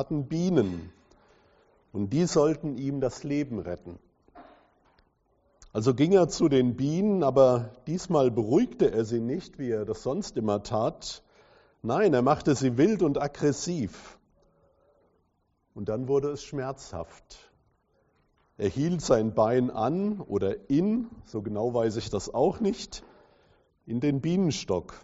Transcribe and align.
hatten 0.00 0.28
Bienen 0.28 0.90
und 1.92 2.14
die 2.14 2.24
sollten 2.24 2.78
ihm 2.78 3.02
das 3.02 3.22
Leben 3.22 3.58
retten. 3.58 3.98
Also 5.74 5.92
ging 5.94 6.12
er 6.12 6.28
zu 6.28 6.48
den 6.48 6.74
Bienen, 6.74 7.22
aber 7.22 7.70
diesmal 7.86 8.30
beruhigte 8.30 8.90
er 8.90 9.04
sie 9.04 9.20
nicht, 9.20 9.58
wie 9.58 9.70
er 9.70 9.84
das 9.84 10.02
sonst 10.02 10.38
immer 10.38 10.62
tat. 10.62 11.22
Nein, 11.82 12.14
er 12.14 12.22
machte 12.22 12.54
sie 12.54 12.78
wild 12.78 13.02
und 13.02 13.20
aggressiv. 13.20 14.18
Und 15.74 15.90
dann 15.90 16.08
wurde 16.08 16.30
es 16.30 16.42
schmerzhaft. 16.42 17.50
Er 18.56 18.70
hielt 18.70 19.02
sein 19.02 19.34
Bein 19.34 19.70
an 19.70 20.20
oder 20.20 20.70
in, 20.70 21.08
so 21.26 21.42
genau 21.42 21.74
weiß 21.74 21.96
ich 21.96 22.08
das 22.08 22.32
auch 22.32 22.58
nicht, 22.60 23.04
in 23.84 24.00
den 24.00 24.22
Bienenstock. 24.22 24.94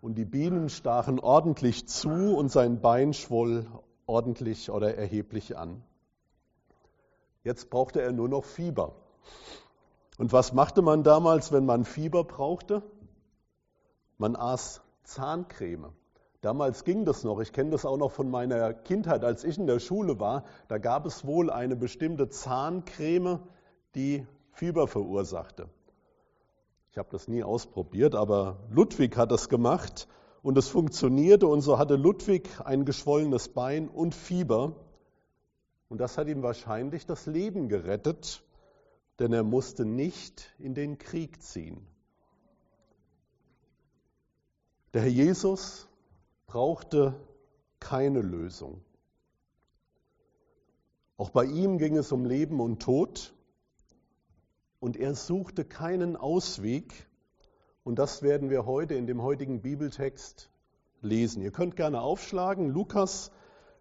Und 0.00 0.16
die 0.16 0.24
Bienen 0.24 0.68
stachen 0.68 1.18
ordentlich 1.18 1.88
zu 1.88 2.36
und 2.36 2.52
sein 2.52 2.80
Bein 2.80 3.12
schwoll 3.12 3.66
ordentlich 4.08 4.70
oder 4.70 4.96
erheblich 4.96 5.56
an. 5.56 5.82
Jetzt 7.44 7.70
brauchte 7.70 8.02
er 8.02 8.12
nur 8.12 8.28
noch 8.28 8.44
Fieber. 8.44 8.94
Und 10.16 10.32
was 10.32 10.52
machte 10.52 10.82
man 10.82 11.04
damals, 11.04 11.52
wenn 11.52 11.64
man 11.64 11.84
Fieber 11.84 12.24
brauchte? 12.24 12.82
Man 14.16 14.34
aß 14.34 14.80
Zahncreme. 15.04 15.92
Damals 16.40 16.84
ging 16.84 17.04
das 17.04 17.24
noch. 17.24 17.40
Ich 17.40 17.52
kenne 17.52 17.70
das 17.70 17.84
auch 17.84 17.96
noch 17.96 18.12
von 18.12 18.30
meiner 18.30 18.72
Kindheit, 18.72 19.24
als 19.24 19.44
ich 19.44 19.58
in 19.58 19.66
der 19.66 19.80
Schule 19.80 20.18
war. 20.18 20.44
Da 20.68 20.78
gab 20.78 21.06
es 21.06 21.24
wohl 21.26 21.50
eine 21.50 21.76
bestimmte 21.76 22.28
Zahncreme, 22.28 23.40
die 23.94 24.26
Fieber 24.52 24.88
verursachte. 24.88 25.68
Ich 26.90 26.98
habe 26.98 27.08
das 27.10 27.28
nie 27.28 27.42
ausprobiert, 27.42 28.14
aber 28.14 28.56
Ludwig 28.70 29.16
hat 29.16 29.30
das 29.30 29.48
gemacht 29.48 30.08
und 30.48 30.56
es 30.56 30.70
funktionierte 30.70 31.46
und 31.46 31.60
so 31.60 31.76
hatte 31.76 31.96
Ludwig 31.96 32.48
ein 32.64 32.86
geschwollenes 32.86 33.50
Bein 33.50 33.86
und 33.86 34.14
Fieber. 34.14 34.76
Und 35.90 35.98
das 35.98 36.16
hat 36.16 36.26
ihm 36.26 36.42
wahrscheinlich 36.42 37.04
das 37.04 37.26
Leben 37.26 37.68
gerettet, 37.68 38.42
denn 39.18 39.34
er 39.34 39.42
musste 39.42 39.84
nicht 39.84 40.50
in 40.58 40.72
den 40.72 40.96
Krieg 40.96 41.42
ziehen. 41.42 41.86
Der 44.94 45.02
Herr 45.02 45.10
Jesus 45.10 45.86
brauchte 46.46 47.14
keine 47.78 48.22
Lösung. 48.22 48.80
Auch 51.18 51.28
bei 51.28 51.44
ihm 51.44 51.76
ging 51.76 51.94
es 51.94 52.10
um 52.10 52.24
Leben 52.24 52.58
und 52.58 52.80
Tod 52.80 53.34
und 54.80 54.96
er 54.96 55.14
suchte 55.14 55.66
keinen 55.66 56.16
Ausweg. 56.16 57.06
Und 57.88 57.98
das 57.98 58.20
werden 58.20 58.50
wir 58.50 58.66
heute 58.66 58.92
in 58.96 59.06
dem 59.06 59.22
heutigen 59.22 59.62
Bibeltext 59.62 60.50
lesen. 61.00 61.40
Ihr 61.40 61.52
könnt 61.52 61.74
gerne 61.74 62.02
aufschlagen, 62.02 62.68
Lukas 62.68 63.30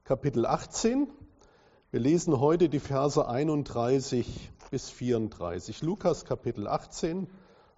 Kapitel 0.05 0.45
18. 0.45 1.09
Wir 1.91 1.99
lesen 1.99 2.39
heute 2.39 2.69
die 2.69 2.79
Verse 2.79 3.27
31 3.27 4.49
bis 4.71 4.89
34. 4.89 5.81
Lukas 5.81 6.23
Kapitel 6.23 6.69
18, 6.69 7.27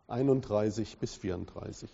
31 0.08 1.00
bis 1.00 1.16
34. 1.16 1.90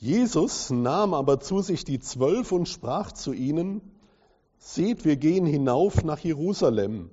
Jesus 0.00 0.68
nahm 0.68 1.14
aber 1.14 1.40
zu 1.40 1.62
sich 1.62 1.86
die 1.86 1.98
Zwölf 2.00 2.52
und 2.52 2.68
sprach 2.68 3.12
zu 3.12 3.32
ihnen, 3.32 3.80
Seht, 4.58 5.06
wir 5.06 5.16
gehen 5.16 5.46
hinauf 5.46 6.04
nach 6.04 6.18
Jerusalem, 6.18 7.10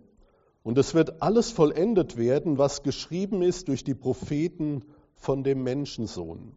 und 0.64 0.78
es 0.78 0.94
wird 0.94 1.22
alles 1.22 1.52
vollendet 1.52 2.18
werden, 2.18 2.58
was 2.58 2.84
geschrieben 2.84 3.42
ist 3.42 3.68
durch 3.68 3.84
die 3.84 3.96
Propheten 3.96 4.84
von 5.16 5.44
dem 5.44 5.64
Menschensohn. 5.64 6.56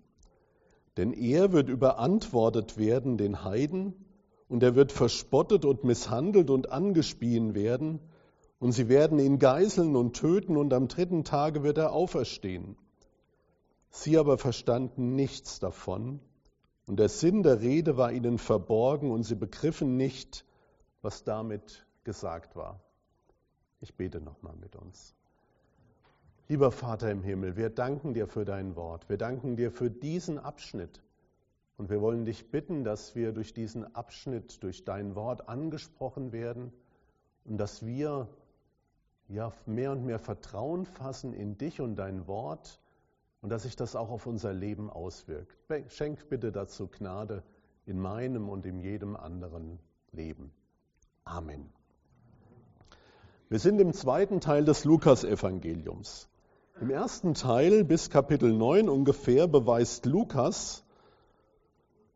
Denn 0.97 1.13
er 1.13 1.53
wird 1.53 1.69
überantwortet 1.69 2.77
werden 2.79 3.17
den 3.17 3.45
Heiden, 3.45 3.95
und 4.49 4.63
er 4.63 4.75
wird 4.75 4.93
verspottet 4.93 5.65
und 5.65 5.83
misshandelt 5.85 6.51
und 6.51 6.71
angespien 6.71 7.55
werden, 7.55 8.01
und 8.59 8.73
sie 8.73 8.89
werden 8.89 9.19
ihn 9.19 9.39
geißeln 9.39 9.97
und 9.97 10.15
töten, 10.15 10.57
und 10.57 10.75
am 10.75 10.89
dritten 10.89 11.25
Tage 11.25 11.63
wird 11.63 11.79
er 11.79 11.93
auferstehen. 11.93 12.77
Sie 13.89 14.19
aber 14.19 14.37
verstanden 14.37 15.15
nichts 15.15 15.59
davon, 15.59 16.21
und 16.87 16.99
der 16.99 17.09
Sinn 17.09 17.43
der 17.43 17.61
Rede 17.61 17.97
war 17.97 18.13
ihnen 18.13 18.39
verborgen, 18.39 19.11
und 19.11 19.23
sie 19.23 19.37
begriffen 19.37 19.97
nicht, 19.97 20.45
was 21.01 21.25
damit 21.25 21.87
gesagt 22.05 22.55
war. 22.55 22.81
Ich 23.83 23.95
bete 23.95 24.21
nochmal 24.21 24.55
mit 24.57 24.77
uns. 24.77 25.15
Lieber 26.49 26.71
Vater 26.71 27.11
im 27.11 27.23
Himmel, 27.23 27.57
wir 27.57 27.69
danken 27.69 28.15
dir 28.15 28.29
für 28.29 28.45
dein 28.45 28.77
Wort. 28.77 29.09
Wir 29.09 29.19
danken 29.19 29.57
dir 29.57 29.73
für 29.73 29.91
diesen 29.91 30.39
Abschnitt. 30.39 31.03
Und 31.77 31.91
wir 31.91 32.01
wollen 32.01 32.25
dich 32.25 32.51
bitten, 32.51 32.85
dass 32.85 33.17
wir 33.17 33.33
durch 33.33 33.53
diesen 33.55 33.95
Abschnitt, 33.97 34.63
durch 34.63 34.85
dein 34.85 35.17
Wort 35.17 35.49
angesprochen 35.49 36.31
werden 36.31 36.73
und 37.45 37.59
dass 37.59 37.85
wir 37.85 38.29
ja, 39.29 39.53
mehr 39.67 39.91
und 39.91 40.05
mehr 40.05 40.21
Vertrauen 40.21 40.85
fassen 40.85 41.33
in 41.33 41.59
dich 41.59 41.81
und 41.81 41.97
dein 41.97 42.29
Wort 42.29 42.81
und 43.41 43.51
dass 43.51 43.65
sich 43.65 43.75
das 43.75 43.97
auch 43.97 44.11
auf 44.11 44.27
unser 44.27 44.53
Leben 44.53 44.91
auswirkt. 44.91 45.57
Schenk 45.89 46.29
bitte 46.29 46.53
dazu 46.53 46.87
Gnade 46.87 47.43
in 47.85 47.99
meinem 47.99 48.49
und 48.49 48.65
in 48.65 48.79
jedem 48.79 49.17
anderen 49.17 49.81
Leben. 50.13 50.53
Amen. 51.25 51.82
Wir 53.53 53.59
sind 53.59 53.83
im 53.83 53.93
zweiten 53.93 54.41
Teil 54.41 54.65
des 54.65 54.87
Lukas-Evangeliums. 54.87 56.27
Im 56.81 56.89
ersten 56.89 57.35
Teil 57.35 57.85
bis 57.85 58.09
Kapitel 58.09 58.51
9 58.51 58.89
ungefähr 58.89 59.47
beweist 59.47 60.07
Lukas 60.07 60.85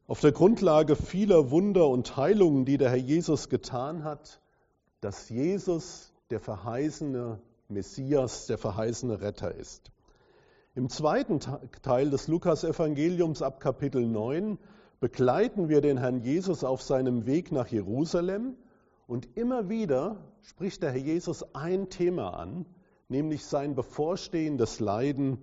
auf 0.07 0.21
der 0.21 0.33
Grundlage 0.33 0.97
vieler 0.97 1.51
Wunder 1.51 1.89
und 1.89 2.17
Heilungen, 2.17 2.65
die 2.65 2.79
der 2.79 2.89
Herr 2.89 2.97
Jesus 2.97 3.51
getan 3.51 4.03
hat, 4.03 4.41
dass 5.03 5.29
Jesus 5.29 6.11
der 6.31 6.41
verheißene 6.41 7.39
Messias, 7.69 8.47
der 8.47 8.57
verheißene 8.57 9.21
Retter 9.21 9.55
ist. 9.55 9.91
Im 10.75 10.89
zweiten 10.89 11.41
Teil 11.83 12.09
des 12.09 12.29
Lukas-Evangeliums 12.29 13.43
ab 13.43 13.61
Kapitel 13.61 14.07
9 14.07 14.57
begleiten 15.01 15.69
wir 15.69 15.83
den 15.83 15.99
Herrn 15.99 16.23
Jesus 16.23 16.65
auf 16.65 16.81
seinem 16.81 17.27
Weg 17.27 17.53
nach 17.53 17.69
Jerusalem 17.69 18.57
und 19.07 19.37
immer 19.37 19.69
wieder 19.69 20.17
spricht 20.43 20.83
der 20.83 20.91
Herr 20.91 21.01
Jesus 21.01 21.55
ein 21.55 21.89
Thema 21.91 22.31
an, 22.31 22.67
nämlich 23.09 23.45
sein 23.45 23.75
bevorstehendes 23.75 24.81
Leiden 24.81 25.39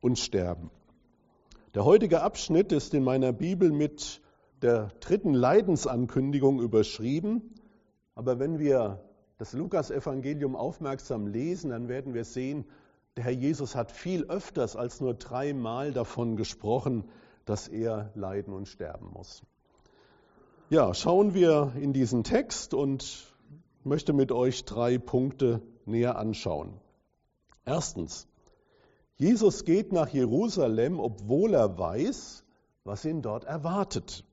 und 0.00 0.18
Sterben. 0.18 0.70
Der 1.74 1.84
heutige 1.84 2.22
Abschnitt 2.22 2.72
ist 2.72 2.94
in 2.94 3.04
meiner 3.04 3.32
Bibel 3.32 3.70
mit 3.70 4.20
der 4.62 4.88
dritten 5.00 5.34
Leidensankündigung 5.34 6.60
überschrieben. 6.60 7.54
Aber 8.14 8.38
wenn 8.38 8.58
wir 8.58 9.04
das 9.38 9.52
Lukas-Evangelium 9.52 10.56
aufmerksam 10.56 11.26
lesen, 11.26 11.70
dann 11.70 11.88
werden 11.88 12.14
wir 12.14 12.24
sehen, 12.24 12.64
der 13.16 13.24
Herr 13.24 13.32
Jesus 13.32 13.74
hat 13.74 13.92
viel 13.92 14.24
öfters 14.24 14.76
als 14.76 15.00
nur 15.00 15.14
dreimal 15.14 15.92
davon 15.92 16.36
gesprochen, 16.36 17.04
dass 17.44 17.68
er 17.68 18.10
leiden 18.14 18.52
und 18.52 18.68
sterben 18.68 19.10
muss. 19.12 19.42
Ja, 20.68 20.94
schauen 20.94 21.32
wir 21.32 21.74
in 21.80 21.92
diesen 21.92 22.24
Text 22.24 22.74
und 22.74 23.32
möchte 23.84 24.12
mit 24.12 24.32
euch 24.32 24.64
drei 24.64 24.98
Punkte 24.98 25.62
näher 25.84 26.18
anschauen. 26.18 26.80
Erstens, 27.64 28.26
Jesus 29.14 29.64
geht 29.64 29.92
nach 29.92 30.08
Jerusalem, 30.08 30.98
obwohl 30.98 31.54
er 31.54 31.78
weiß, 31.78 32.42
was 32.82 33.04
ihn 33.04 33.22
dort 33.22 33.44
erwartet. 33.44 34.24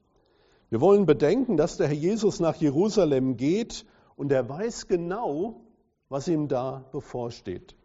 Wir 0.72 0.82
wollen 0.82 1.06
bedenken, 1.06 1.56
dass 1.56 1.78
der 1.78 1.86
Herr 1.86 1.96
Jesus 1.96 2.40
nach 2.40 2.56
Jerusalem 2.56 3.38
geht 3.38 3.86
und 4.16 4.32
er 4.32 4.50
weiß 4.50 4.88
genau, 4.88 5.62
was 6.10 6.28
ihm 6.28 6.48
da 6.48 6.84
bevorsteht. 6.92 7.76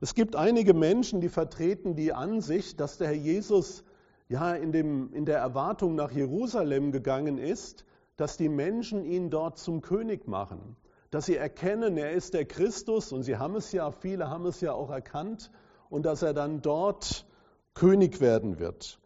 Es 0.00 0.16
gibt 0.16 0.34
einige 0.34 0.74
Menschen, 0.74 1.20
die 1.20 1.28
vertreten 1.28 1.94
die 1.94 2.12
Ansicht, 2.12 2.80
dass 2.80 2.98
der 2.98 3.06
Herr 3.06 3.14
Jesus 3.14 3.84
ja 4.28 4.54
in, 4.54 4.72
dem, 4.72 5.14
in 5.14 5.24
der 5.24 5.38
Erwartung 5.38 5.94
nach 5.94 6.10
Jerusalem 6.10 6.90
gegangen 6.90 7.38
ist, 7.38 7.84
dass 8.16 8.36
die 8.36 8.48
Menschen 8.48 9.04
ihn 9.04 9.30
dort 9.30 9.58
zum 9.58 9.80
König 9.80 10.28
machen, 10.28 10.76
dass 11.10 11.26
sie 11.26 11.36
erkennen, 11.36 11.96
er 11.96 12.12
ist 12.12 12.34
der 12.34 12.44
Christus 12.44 13.12
und 13.12 13.22
sie 13.22 13.36
haben 13.36 13.54
es 13.56 13.72
ja, 13.72 13.90
viele 13.90 14.30
haben 14.30 14.46
es 14.46 14.60
ja 14.60 14.72
auch 14.72 14.90
erkannt 14.90 15.50
und 15.90 16.06
dass 16.06 16.22
er 16.22 16.32
dann 16.32 16.62
dort 16.62 17.26
König 17.74 18.20
werden 18.20 18.58
wird. 18.58 18.98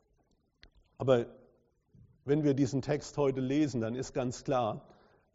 Aber 0.98 1.26
wenn 2.24 2.44
wir 2.44 2.54
diesen 2.54 2.82
Text 2.82 3.16
heute 3.18 3.40
lesen, 3.40 3.80
dann 3.80 3.94
ist 3.94 4.12
ganz 4.12 4.44
klar, 4.44 4.86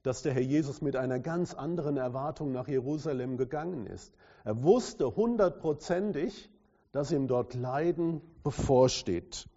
dass 0.03 0.23
der 0.23 0.33
Herr 0.33 0.41
Jesus 0.41 0.81
mit 0.81 0.95
einer 0.95 1.19
ganz 1.19 1.53
anderen 1.53 1.97
Erwartung 1.97 2.51
nach 2.51 2.67
Jerusalem 2.67 3.37
gegangen 3.37 3.85
ist. 3.85 4.13
Er 4.43 4.63
wusste 4.63 5.15
hundertprozentig, 5.15 6.49
dass 6.91 7.11
ihm 7.11 7.27
dort 7.27 7.53
Leiden 7.53 8.21
bevorsteht. 8.43 9.47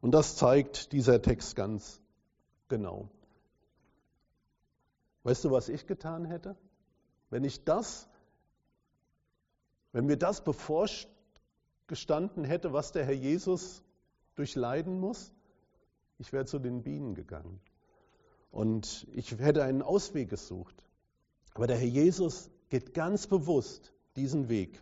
Und 0.00 0.12
das 0.12 0.36
zeigt 0.36 0.92
dieser 0.92 1.22
Text 1.22 1.56
ganz 1.56 2.02
genau. 2.68 3.08
Weißt 5.26 5.44
du, 5.44 5.50
was 5.50 5.68
ich 5.68 5.88
getan 5.88 6.24
hätte? 6.24 6.54
Wenn 7.30 7.42
ich 7.42 7.64
das, 7.64 8.08
wenn 9.90 10.06
mir 10.06 10.16
das 10.16 10.44
bevorgestanden 10.44 12.44
hätte, 12.44 12.72
was 12.72 12.92
der 12.92 13.04
Herr 13.04 13.12
Jesus 13.12 13.82
durchleiden 14.36 15.00
muss? 15.00 15.34
Ich 16.18 16.32
wäre 16.32 16.44
zu 16.44 16.60
den 16.60 16.84
Bienen 16.84 17.16
gegangen. 17.16 17.60
Und 18.52 19.08
ich 19.14 19.32
hätte 19.32 19.64
einen 19.64 19.82
Ausweg 19.82 20.30
gesucht. 20.30 20.84
Aber 21.54 21.66
der 21.66 21.76
Herr 21.76 21.88
Jesus 21.88 22.48
geht 22.68 22.94
ganz 22.94 23.26
bewusst 23.26 23.92
diesen 24.14 24.48
Weg. 24.48 24.80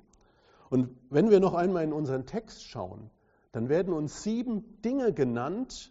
Und 0.68 0.94
wenn 1.08 1.30
wir 1.30 1.40
noch 1.40 1.54
einmal 1.54 1.84
in 1.84 1.94
unseren 1.94 2.26
Text 2.26 2.64
schauen, 2.64 3.10
dann 3.52 3.70
werden 3.70 3.94
uns 3.94 4.22
sieben 4.22 4.82
Dinge 4.82 5.14
genannt, 5.14 5.90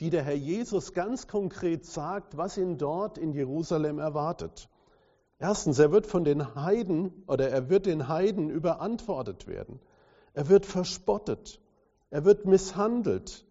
die 0.00 0.10
der 0.10 0.22
Herr 0.22 0.34
Jesus 0.34 0.92
ganz 0.92 1.26
konkret 1.26 1.84
sagt, 1.84 2.36
was 2.36 2.56
ihn 2.56 2.78
dort 2.78 3.18
in 3.18 3.32
Jerusalem 3.32 3.98
erwartet. 3.98 4.68
Erstens, 5.38 5.78
er 5.78 5.92
wird 5.92 6.06
von 6.06 6.24
den 6.24 6.54
Heiden 6.54 7.24
oder 7.26 7.48
er 7.50 7.68
wird 7.68 7.86
den 7.86 8.08
Heiden 8.08 8.50
überantwortet 8.50 9.46
werden. 9.46 9.80
Er 10.34 10.48
wird 10.48 10.66
verspottet. 10.66 11.60
Er 12.10 12.24
wird 12.24 12.44
misshandelt. 12.44 13.44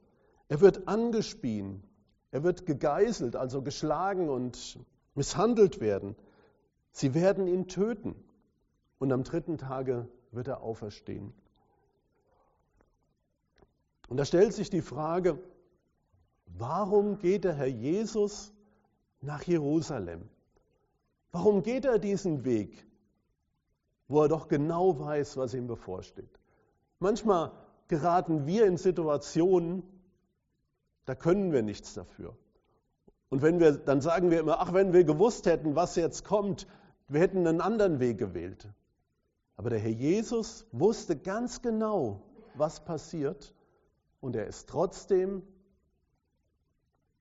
Er 0.50 0.62
wird 0.62 0.88
angespien. 0.88 1.84
Er 2.32 2.44
wird 2.44 2.66
gegeißelt, 2.66 3.36
also 3.36 3.62
geschlagen 3.62 4.30
und 4.30 4.80
misshandelt 5.16 5.80
werden. 5.80 6.16
Sie 6.92 7.14
werden 7.14 7.48
ihn 7.48 7.68
töten. 7.68 8.16
Und 9.00 9.12
am 9.12 9.24
dritten 9.24 9.58
Tage 9.58 10.08
wird 10.32 10.48
er 10.48 10.62
auferstehen. 10.62 11.34
Und 14.10 14.18
da 14.18 14.26
stellt 14.26 14.54
sich 14.54 14.70
die 14.70 14.82
Frage, 14.82 15.38
warum 16.58 17.20
geht 17.20 17.44
der 17.44 17.54
Herr 17.54 17.68
Jesus 17.68 18.54
nach 19.22 19.44
Jerusalem? 19.44 20.30
Warum 21.32 21.64
geht 21.64 21.86
er 21.86 22.00
diesen 22.00 22.46
Weg, 22.46 22.86
wo 24.08 24.24
er 24.24 24.28
doch 24.28 24.48
genau 24.48 25.00
weiß, 25.00 25.38
was 25.38 25.54
ihm 25.54 25.68
bevorsteht? 25.68 26.40
Manchmal 27.00 27.52
geraten 27.88 28.46
wir 28.46 28.66
in 28.66 28.78
Situationen, 28.78 29.84
da 31.06 31.16
können 31.16 31.52
wir 31.52 31.62
nichts 31.62 31.94
dafür. 31.94 32.36
Und 33.30 33.42
wenn 33.42 33.60
wir, 33.60 33.74
dann 33.74 34.02
sagen 34.02 34.32
wir 34.32 34.40
immer, 34.40 34.60
ach, 34.60 34.74
wenn 34.74 34.94
wir 34.94 35.04
gewusst 35.04 35.46
hätten, 35.46 35.76
was 35.76 35.96
jetzt 35.96 36.24
kommt, 36.24 36.68
wir 37.08 37.20
hätten 37.22 37.46
einen 37.46 37.62
anderen 37.62 38.00
Weg 38.00 38.18
gewählt. 38.18 38.68
Aber 39.56 39.70
der 39.70 39.80
Herr 39.80 39.92
Jesus 39.92 40.68
wusste 40.72 41.18
ganz 41.18 41.62
genau, 41.62 42.22
was 42.54 42.84
passiert 42.84 43.54
und 44.22 44.36
er 44.36 44.48
ist 44.48 44.70
trotzdem 44.70 45.44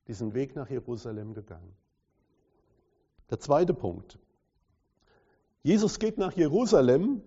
diesen 0.09 0.35
Weg 0.35 0.55
nach 0.57 0.71
Jerusalem 0.71 1.35
gegangen. 1.35 1.75
Der 3.31 3.41
zweite 3.41 3.75
Punkt. 3.75 4.19
Jesus 5.63 5.99
geht 5.99 6.17
nach 6.17 6.33
Jerusalem 6.33 7.23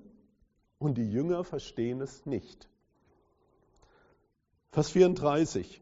und 0.78 0.98
die 0.98 1.12
Jünger 1.12 1.44
verstehen 1.44 2.00
es 2.00 2.26
nicht. 2.26 2.70
Vers 4.72 4.92
34. 4.92 5.82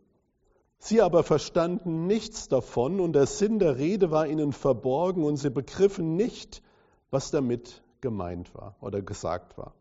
Sie 0.79 1.01
aber 1.01 1.23
verstanden 1.23 2.07
nichts 2.07 2.47
davon 2.47 2.99
und 2.99 3.13
der 3.13 3.27
Sinn 3.27 3.59
der 3.59 3.77
Rede 3.77 4.11
war 4.11 4.27
ihnen 4.27 4.53
verborgen 4.53 5.23
und 5.23 5.37
sie 5.37 5.49
begriffen 5.49 6.15
nicht, 6.15 6.63
was 7.09 7.31
damit 7.31 7.83
gemeint 8.01 8.53
war 8.53 8.75
oder 8.81 9.01
gesagt 9.01 9.57
war. 9.57 9.73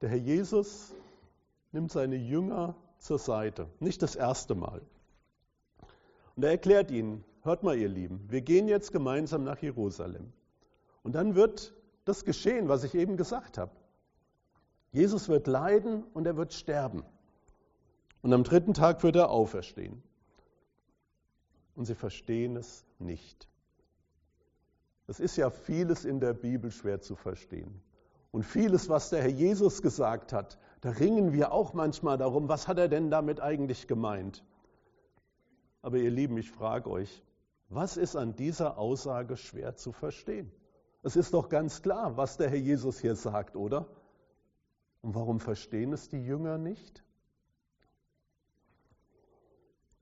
Der 0.00 0.08
Herr 0.08 0.18
Jesus 0.18 0.94
nimmt 1.72 1.92
seine 1.92 2.16
Jünger 2.16 2.74
zur 3.00 3.18
Seite, 3.18 3.68
nicht 3.80 4.02
das 4.02 4.14
erste 4.14 4.54
Mal. 4.54 4.82
Und 6.36 6.44
er 6.44 6.50
erklärt 6.50 6.90
ihnen, 6.90 7.24
hört 7.42 7.62
mal 7.62 7.76
ihr 7.76 7.88
Lieben, 7.88 8.24
wir 8.28 8.42
gehen 8.42 8.68
jetzt 8.68 8.92
gemeinsam 8.92 9.42
nach 9.42 9.58
Jerusalem. 9.58 10.32
Und 11.02 11.14
dann 11.14 11.34
wird 11.34 11.74
das 12.04 12.24
geschehen, 12.24 12.68
was 12.68 12.84
ich 12.84 12.94
eben 12.94 13.16
gesagt 13.16 13.58
habe. 13.58 13.72
Jesus 14.92 15.28
wird 15.28 15.46
leiden 15.46 16.04
und 16.14 16.26
er 16.26 16.36
wird 16.36 16.52
sterben. 16.52 17.04
Und 18.22 18.32
am 18.32 18.44
dritten 18.44 18.74
Tag 18.74 19.02
wird 19.02 19.16
er 19.16 19.30
auferstehen. 19.30 20.02
Und 21.74 21.86
sie 21.86 21.94
verstehen 21.94 22.56
es 22.56 22.84
nicht. 22.98 23.48
Es 25.06 25.20
ist 25.20 25.36
ja 25.36 25.50
vieles 25.50 26.04
in 26.04 26.20
der 26.20 26.34
Bibel 26.34 26.70
schwer 26.70 27.00
zu 27.00 27.16
verstehen. 27.16 27.80
Und 28.32 28.44
vieles, 28.44 28.88
was 28.88 29.10
der 29.10 29.22
Herr 29.22 29.30
Jesus 29.30 29.82
gesagt 29.82 30.32
hat, 30.32 30.58
da 30.80 30.90
ringen 30.90 31.32
wir 31.32 31.52
auch 31.52 31.74
manchmal 31.74 32.16
darum, 32.16 32.48
was 32.48 32.68
hat 32.68 32.78
er 32.78 32.88
denn 32.88 33.10
damit 33.10 33.40
eigentlich 33.40 33.86
gemeint? 33.86 34.42
Aber 35.82 35.98
ihr 35.98 36.10
Lieben, 36.10 36.36
ich 36.38 36.50
frage 36.50 36.90
euch, 36.90 37.22
was 37.68 37.96
ist 37.96 38.16
an 38.16 38.34
dieser 38.34 38.78
Aussage 38.78 39.36
schwer 39.36 39.76
zu 39.76 39.92
verstehen? 39.92 40.50
Es 41.02 41.16
ist 41.16 41.34
doch 41.34 41.48
ganz 41.48 41.82
klar, 41.82 42.16
was 42.16 42.36
der 42.36 42.50
Herr 42.50 42.58
Jesus 42.58 43.00
hier 43.00 43.14
sagt, 43.14 43.56
oder? 43.56 43.86
Und 45.02 45.14
warum 45.14 45.40
verstehen 45.40 45.92
es 45.92 46.08
die 46.08 46.22
Jünger 46.22 46.58
nicht? 46.58 47.02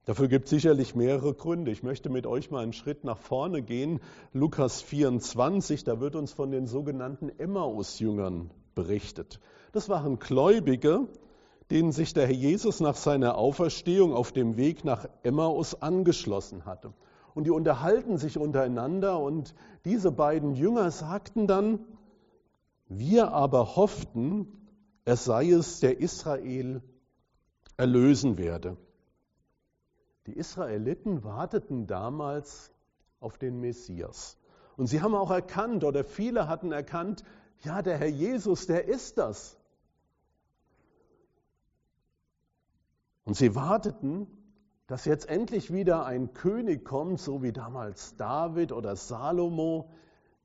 Dafür 0.07 0.29
gibt 0.29 0.45
es 0.47 0.51
sicherlich 0.51 0.95
mehrere 0.95 1.35
Gründe. 1.35 1.71
Ich 1.71 1.83
möchte 1.83 2.09
mit 2.09 2.27
euch 2.27 2.51
mal 2.51 2.63
einen 2.63 2.73
Schritt 2.73 3.05
nach 3.05 3.19
vorne 3.19 3.63
gehen. 3.63 4.01
Lukas 4.33 4.81
24, 4.81 5.85
da 5.85 6.01
wird 6.01 6.17
uns 6.17 6.33
von 6.33 6.51
den 6.51 6.67
sogenannten 6.67 7.29
Emmaus-Jüngern 7.29 8.51
berichtet. 8.79 9.41
Das 9.73 9.89
waren 9.89 10.21
Gläubige, 10.21 11.09
denen 11.69 11.91
sich 11.91 12.15
der 12.15 12.27
Herr 12.27 12.35
Jesus 12.35 12.79
nach 12.79 12.95
seiner 12.95 13.37
Auferstehung 13.37 14.15
auf 14.15 14.31
dem 14.31 14.57
Weg 14.57 14.85
nach 14.85 15.09
Emmaus 15.25 15.83
angeschlossen 15.83 16.65
hatte. 16.65 16.95
Und 17.35 17.45
die 17.45 17.51
unterhalten 17.51 18.19
sich 18.19 18.39
untereinander 18.39 19.19
und 19.19 19.57
diese 19.85 20.13
beiden 20.13 20.55
Jünger 20.55 20.93
sagten 20.93 21.49
dann, 21.49 21.81
wir 22.87 23.33
aber 23.33 23.75
hofften, 23.75 24.47
er 25.05 25.17
sei 25.17 25.51
es, 25.51 25.81
der 25.81 25.99
Israel 25.99 26.81
erlösen 27.77 28.39
werde. 28.39 28.77
Die 30.27 30.37
Israeliten 30.37 31.25
warteten 31.25 31.89
damals 31.89 32.71
auf 33.19 33.39
den 33.39 33.59
Messias. 33.59 34.39
Und 34.77 34.87
sie 34.87 35.03
haben 35.03 35.17
auch 35.17 35.33
erkannt, 35.33 35.83
oder 35.83 36.05
viele 36.05 36.47
hatten 36.47 36.71
erkannt, 36.71 37.25
ja, 37.63 37.83
der 37.83 37.99
Herr 37.99 38.09
Jesus, 38.09 38.67
der 38.67 38.87
ist 38.87 39.19
das. 39.19 39.57
Und 43.25 43.35
sie 43.35 43.55
warteten, 43.55 44.27
dass 44.87 45.05
jetzt 45.05 45.29
endlich 45.29 45.71
wieder 45.73 46.07
ein 46.07 46.33
König 46.33 46.85
kommt, 46.85 47.21
so 47.21 47.43
wie 47.43 47.53
damals 47.53 48.17
David 48.17 48.73
oder 48.73 48.97
Salomo, 48.97 49.91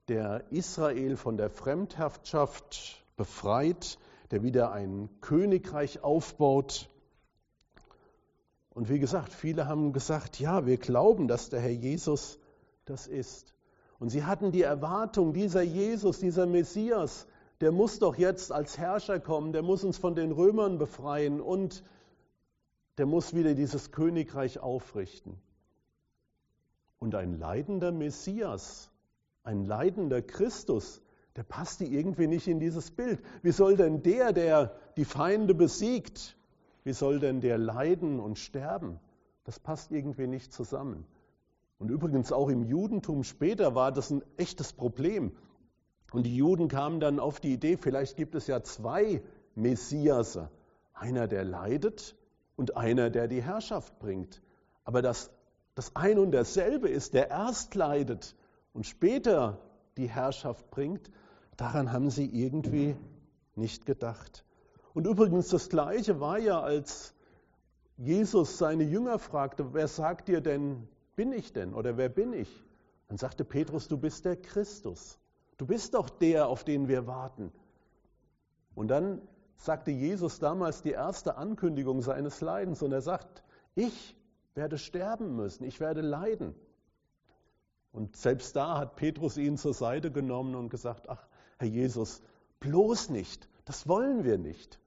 der 0.09 0.51
Israel 0.51 1.15
von 1.15 1.37
der 1.37 1.49
Fremdherrschaft 1.49 3.05
befreit, 3.15 3.97
der 4.31 4.43
wieder 4.43 4.73
ein 4.73 5.09
Königreich 5.21 6.03
aufbaut. 6.03 6.89
Und 8.71 8.89
wie 8.89 8.99
gesagt, 8.99 9.31
viele 9.31 9.67
haben 9.67 9.93
gesagt, 9.93 10.39
ja, 10.39 10.65
wir 10.65 10.77
glauben, 10.77 11.27
dass 11.27 11.49
der 11.49 11.61
Herr 11.61 11.71
Jesus 11.71 12.37
das 12.83 13.07
ist. 13.07 13.53
Und 13.99 14.09
sie 14.09 14.23
hatten 14.23 14.51
die 14.51 14.63
Erwartung, 14.63 15.33
dieser 15.33 15.61
Jesus, 15.61 16.19
dieser 16.19 16.45
Messias, 16.45 17.27
der 17.61 17.71
muss 17.71 17.99
doch 17.99 18.17
jetzt 18.17 18.51
als 18.51 18.77
Herrscher 18.77 19.19
kommen, 19.19 19.53
der 19.53 19.61
muss 19.61 19.83
uns 19.83 19.97
von 19.97 20.15
den 20.15 20.31
Römern 20.31 20.77
befreien 20.77 21.39
und 21.39 21.83
der 22.97 23.05
muss 23.05 23.33
wieder 23.33 23.53
dieses 23.53 23.91
Königreich 23.91 24.59
aufrichten. 24.59 25.39
Und 26.99 27.15
ein 27.15 27.37
leidender 27.37 27.91
Messias, 27.91 28.89
ein 29.43 29.65
leidender 29.65 30.21
Christus, 30.21 31.01
der 31.35 31.43
passte 31.43 31.85
irgendwie 31.85 32.27
nicht 32.27 32.47
in 32.47 32.59
dieses 32.59 32.91
Bild. 32.91 33.19
Wie 33.41 33.51
soll 33.51 33.75
denn 33.75 34.03
der, 34.03 34.33
der 34.33 34.75
die 34.97 35.05
Feinde 35.05 35.55
besiegt, 35.55 36.37
wie 36.83 36.93
soll 36.93 37.19
denn 37.19 37.41
der 37.41 37.57
leiden 37.57 38.19
und 38.19 38.37
sterben? 38.37 38.99
Das 39.43 39.59
passt 39.59 39.91
irgendwie 39.91 40.27
nicht 40.27 40.53
zusammen. 40.53 41.05
Und 41.83 41.89
übrigens 41.89 42.31
auch 42.31 42.47
im 42.47 42.63
Judentum 42.63 43.25
später 43.25 43.75
war 43.75 43.91
das 43.91 44.09
ein 44.09 44.23
echtes 44.37 44.71
Problem. 44.71 45.33
Und 46.13 46.25
die 46.25 46.33
Juden 46.33 46.69
kamen 46.69 47.01
dann 47.01 47.19
auf 47.19 47.41
die 47.41 47.51
Idee, 47.51 47.75
vielleicht 47.75 48.15
gibt 48.15 48.35
es 48.35 48.47
ja 48.47 48.63
zwei 48.63 49.21
Messiase. 49.55 50.49
Einer, 50.93 51.27
der 51.27 51.43
leidet 51.43 52.15
und 52.55 52.77
einer, 52.77 53.09
der 53.09 53.27
die 53.27 53.43
Herrschaft 53.43 53.99
bringt. 53.99 54.41
Aber 54.85 55.01
dass 55.01 55.29
das 55.75 55.93
ein 55.93 56.19
und 56.19 56.31
derselbe 56.31 56.87
ist, 56.87 57.15
der 57.15 57.29
erst 57.29 57.75
leidet 57.75 58.33
und 58.71 58.85
später 58.85 59.59
die 59.97 60.07
Herrschaft 60.07 60.71
bringt, 60.71 61.11
daran 61.57 61.91
haben 61.91 62.09
sie 62.09 62.27
irgendwie 62.27 62.95
nicht 63.55 63.85
gedacht. 63.85 64.45
Und 64.93 65.05
übrigens 65.05 65.49
das 65.49 65.67
Gleiche 65.67 66.21
war 66.21 66.39
ja, 66.39 66.61
als 66.61 67.13
Jesus 67.97 68.57
seine 68.57 68.85
Jünger 68.85 69.19
fragte, 69.19 69.73
wer 69.73 69.89
sagt 69.89 70.29
dir 70.29 70.39
denn, 70.39 70.87
bin 71.15 71.31
ich 71.31 71.53
denn 71.53 71.73
oder 71.73 71.97
wer 71.97 72.09
bin 72.09 72.33
ich? 72.33 72.49
Dann 73.07 73.17
sagte 73.17 73.45
Petrus, 73.45 73.87
du 73.87 73.97
bist 73.97 74.25
der 74.25 74.35
Christus. 74.35 75.19
Du 75.57 75.65
bist 75.65 75.93
doch 75.93 76.09
der, 76.09 76.47
auf 76.47 76.63
den 76.63 76.87
wir 76.87 77.05
warten. 77.07 77.51
Und 78.75 78.87
dann 78.87 79.21
sagte 79.57 79.91
Jesus 79.91 80.39
damals 80.39 80.81
die 80.81 80.91
erste 80.91 81.37
Ankündigung 81.37 82.01
seines 82.01 82.41
Leidens 82.41 82.81
und 82.81 82.91
er 82.91 83.01
sagt, 83.01 83.43
ich 83.75 84.15
werde 84.55 84.77
sterben 84.77 85.35
müssen, 85.35 85.63
ich 85.63 85.79
werde 85.79 86.01
leiden. 86.01 86.55
Und 87.91 88.15
selbst 88.15 88.55
da 88.55 88.79
hat 88.79 88.95
Petrus 88.95 89.37
ihn 89.37 89.57
zur 89.57 89.73
Seite 89.73 90.11
genommen 90.11 90.55
und 90.55 90.69
gesagt, 90.69 91.07
ach 91.07 91.27
Herr 91.59 91.67
Jesus, 91.67 92.21
bloß 92.59 93.09
nicht, 93.09 93.47
das 93.65 93.87
wollen 93.87 94.23
wir 94.23 94.37
nicht. 94.37 94.79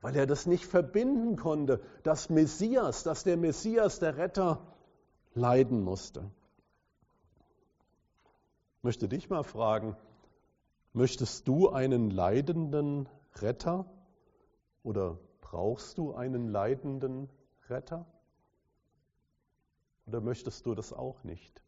weil 0.00 0.14
er 0.16 0.26
das 0.26 0.46
nicht 0.46 0.66
verbinden 0.66 1.36
konnte, 1.36 1.80
dass 2.04 2.30
Messias, 2.30 3.02
dass 3.02 3.24
der 3.24 3.36
Messias, 3.36 3.98
der 3.98 4.16
Retter, 4.16 4.64
leiden 5.36 5.82
musste. 5.82 6.30
Ich 8.78 8.82
möchte 8.82 9.08
dich 9.08 9.28
mal 9.28 9.44
fragen, 9.44 9.96
möchtest 10.92 11.46
du 11.46 11.68
einen 11.68 12.10
leidenden 12.10 13.08
Retter 13.36 13.84
oder 14.82 15.18
brauchst 15.40 15.98
du 15.98 16.14
einen 16.14 16.48
leidenden 16.48 17.28
Retter? 17.68 18.06
Oder 20.06 20.20
möchtest 20.20 20.64
du 20.66 20.74
das 20.74 20.92
auch 20.92 21.22
nicht? 21.24 21.62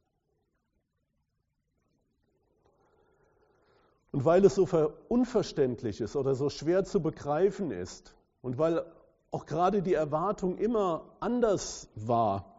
Und 4.12 4.24
weil 4.24 4.44
es 4.44 4.54
so 4.54 4.66
unverständlich 5.08 6.00
ist 6.00 6.16
oder 6.16 6.34
so 6.34 6.48
schwer 6.48 6.84
zu 6.84 7.02
begreifen 7.02 7.70
ist 7.70 8.14
und 8.40 8.56
weil 8.56 8.86
auch 9.30 9.44
gerade 9.44 9.82
die 9.82 9.92
Erwartung 9.92 10.56
immer 10.56 11.04
anders 11.20 11.88
war, 11.94 12.57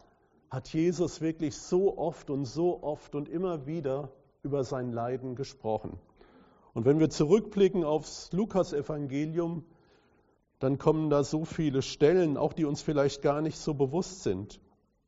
hat 0.50 0.68
Jesus 0.68 1.20
wirklich 1.20 1.56
so 1.56 1.96
oft 1.96 2.28
und 2.28 2.44
so 2.44 2.82
oft 2.82 3.14
und 3.14 3.28
immer 3.28 3.66
wieder 3.66 4.10
über 4.42 4.64
sein 4.64 4.92
Leiden 4.92 5.36
gesprochen. 5.36 5.98
Und 6.74 6.84
wenn 6.84 6.98
wir 6.98 7.10
zurückblicken 7.10 7.84
aufs 7.84 8.32
Lukas-Evangelium, 8.32 9.64
dann 10.58 10.78
kommen 10.78 11.08
da 11.08 11.24
so 11.24 11.44
viele 11.44 11.82
Stellen, 11.82 12.36
auch 12.36 12.52
die 12.52 12.64
uns 12.64 12.82
vielleicht 12.82 13.22
gar 13.22 13.40
nicht 13.40 13.58
so 13.58 13.74
bewusst 13.74 14.22
sind. 14.22 14.60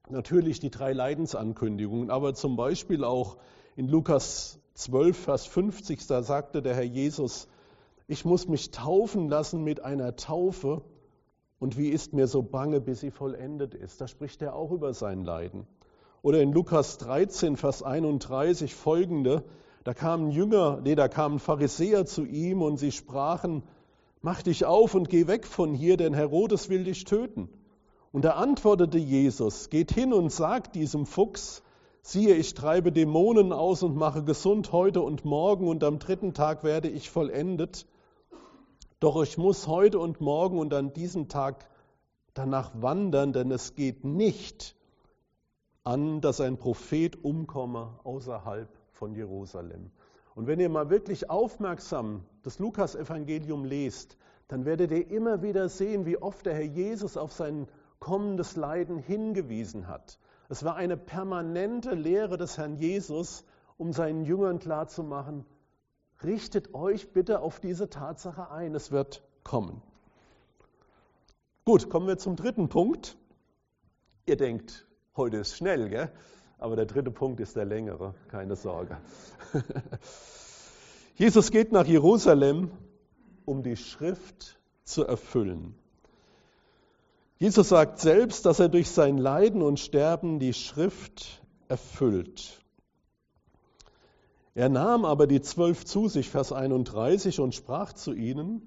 Natürlich 0.08 0.60
die 0.60 0.70
drei 0.70 0.92
Leidensankündigungen, 0.92 2.10
aber 2.10 2.34
zum 2.34 2.56
Beispiel 2.56 3.04
auch 3.04 3.36
in 3.76 3.88
Lukas 3.88 4.60
12, 4.74 5.16
Vers 5.16 5.46
50, 5.46 6.06
da 6.06 6.22
sagte 6.22 6.62
der 6.62 6.74
Herr 6.74 6.82
Jesus, 6.82 7.48
ich 8.06 8.24
muss 8.24 8.48
mich 8.48 8.70
taufen 8.70 9.28
lassen 9.28 9.62
mit 9.62 9.84
einer 9.84 10.16
Taufe 10.16 10.82
und 11.62 11.78
wie 11.78 11.90
ist 11.90 12.12
mir 12.12 12.26
so 12.26 12.42
bange, 12.42 12.80
bis 12.80 12.98
sie 12.98 13.12
vollendet 13.12 13.72
ist. 13.72 14.00
Da 14.00 14.08
spricht 14.08 14.42
er 14.42 14.56
auch 14.56 14.72
über 14.72 14.94
sein 14.94 15.24
Leiden. 15.24 15.64
Oder 16.20 16.42
in 16.42 16.50
Lukas 16.50 16.98
13, 16.98 17.56
Vers 17.56 17.84
31 17.84 18.74
folgende, 18.74 19.44
da 19.84 19.94
kamen 19.94 20.32
Jünger, 20.32 20.80
nee, 20.82 20.96
da 20.96 21.06
kamen 21.06 21.38
Pharisäer 21.38 22.04
zu 22.04 22.24
ihm 22.24 22.62
und 22.62 22.78
sie 22.78 22.90
sprachen, 22.90 23.62
mach 24.22 24.42
dich 24.42 24.64
auf 24.64 24.96
und 24.96 25.08
geh 25.08 25.28
weg 25.28 25.46
von 25.46 25.72
hier, 25.72 25.96
denn 25.96 26.14
Herodes 26.14 26.68
will 26.68 26.82
dich 26.82 27.04
töten. 27.04 27.48
Und 28.10 28.24
da 28.24 28.32
antwortete 28.32 28.98
Jesus, 28.98 29.70
geht 29.70 29.92
hin 29.92 30.12
und 30.12 30.32
sagt 30.32 30.74
diesem 30.74 31.06
Fuchs, 31.06 31.62
siehe, 32.02 32.34
ich 32.34 32.54
treibe 32.54 32.90
Dämonen 32.90 33.52
aus 33.52 33.84
und 33.84 33.94
mache 33.94 34.24
gesund 34.24 34.72
heute 34.72 35.00
und 35.00 35.24
morgen 35.24 35.68
und 35.68 35.84
am 35.84 36.00
dritten 36.00 36.34
Tag 36.34 36.64
werde 36.64 36.88
ich 36.88 37.08
vollendet. 37.08 37.86
Doch 39.02 39.20
ich 39.20 39.36
muss 39.36 39.66
heute 39.66 39.98
und 39.98 40.20
morgen 40.20 40.60
und 40.60 40.72
an 40.72 40.92
diesem 40.92 41.26
Tag 41.26 41.68
danach 42.34 42.70
wandern, 42.80 43.32
denn 43.32 43.50
es 43.50 43.74
geht 43.74 44.04
nicht 44.04 44.76
an, 45.82 46.20
dass 46.20 46.40
ein 46.40 46.56
Prophet 46.56 47.24
umkomme 47.24 47.98
außerhalb 48.04 48.68
von 48.92 49.16
Jerusalem. 49.16 49.90
Und 50.36 50.46
wenn 50.46 50.60
ihr 50.60 50.68
mal 50.68 50.88
wirklich 50.88 51.28
aufmerksam 51.28 52.24
das 52.44 52.60
Lukas-Evangelium 52.60 53.64
lest, 53.64 54.16
dann 54.46 54.66
werdet 54.66 54.92
ihr 54.92 55.10
immer 55.10 55.42
wieder 55.42 55.68
sehen, 55.68 56.06
wie 56.06 56.18
oft 56.22 56.46
der 56.46 56.54
Herr 56.54 56.62
Jesus 56.62 57.16
auf 57.16 57.32
sein 57.32 57.66
kommendes 57.98 58.54
Leiden 58.54 58.98
hingewiesen 58.98 59.88
hat. 59.88 60.20
Es 60.48 60.62
war 60.62 60.76
eine 60.76 60.96
permanente 60.96 61.96
Lehre 61.96 62.36
des 62.36 62.56
Herrn 62.56 62.76
Jesus, 62.76 63.44
um 63.78 63.92
seinen 63.92 64.24
Jüngern 64.24 64.60
klarzumachen, 64.60 65.44
richtet 66.24 66.74
euch 66.74 67.12
bitte 67.12 67.40
auf 67.40 67.60
diese 67.60 67.90
Tatsache 67.90 68.50
ein, 68.50 68.74
es 68.74 68.90
wird 68.90 69.22
kommen. 69.44 69.82
Gut, 71.64 71.90
kommen 71.90 72.06
wir 72.06 72.18
zum 72.18 72.36
dritten 72.36 72.68
Punkt. 72.68 73.16
Ihr 74.26 74.36
denkt, 74.36 74.86
heute 75.16 75.38
ist 75.38 75.56
schnell, 75.56 75.88
gell? 75.88 76.12
aber 76.62 76.76
der 76.76 76.86
dritte 76.86 77.10
Punkt 77.10 77.40
ist 77.40 77.56
der 77.56 77.64
längere, 77.64 78.14
keine 78.28 78.54
Sorge. 78.54 78.96
Jesus 81.16 81.50
geht 81.50 81.72
nach 81.72 81.86
Jerusalem, 81.86 82.70
um 83.44 83.64
die 83.64 83.76
Schrift 83.76 84.60
zu 84.84 85.04
erfüllen. 85.04 85.74
Jesus 87.38 87.70
sagt 87.70 87.98
selbst, 87.98 88.46
dass 88.46 88.60
er 88.60 88.68
durch 88.68 88.90
sein 88.90 89.18
Leiden 89.18 89.60
und 89.60 89.80
Sterben 89.80 90.38
die 90.38 90.52
Schrift 90.52 91.42
erfüllt. 91.66 92.61
Er 94.54 94.68
nahm 94.68 95.04
aber 95.04 95.26
die 95.26 95.40
zwölf 95.40 95.84
zu 95.84 96.08
sich, 96.08 96.28
Vers 96.28 96.52
31, 96.52 97.40
und 97.40 97.54
sprach 97.54 97.92
zu 97.92 98.12
ihnen, 98.12 98.62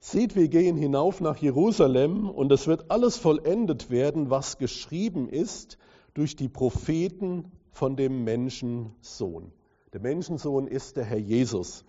Seht, 0.00 0.34
wir 0.34 0.48
gehen 0.48 0.76
hinauf 0.76 1.20
nach 1.20 1.36
Jerusalem, 1.36 2.28
und 2.28 2.50
es 2.50 2.66
wird 2.66 2.90
alles 2.90 3.18
vollendet 3.18 3.90
werden, 3.90 4.30
was 4.30 4.58
geschrieben 4.58 5.28
ist 5.28 5.78
durch 6.14 6.34
die 6.34 6.48
Propheten 6.48 7.52
von 7.70 7.94
dem 7.94 8.24
Menschensohn. 8.24 9.52
Der 9.92 10.00
Menschensohn 10.00 10.66
ist 10.66 10.96
der 10.96 11.04
Herr 11.04 11.18
Jesus. 11.18 11.84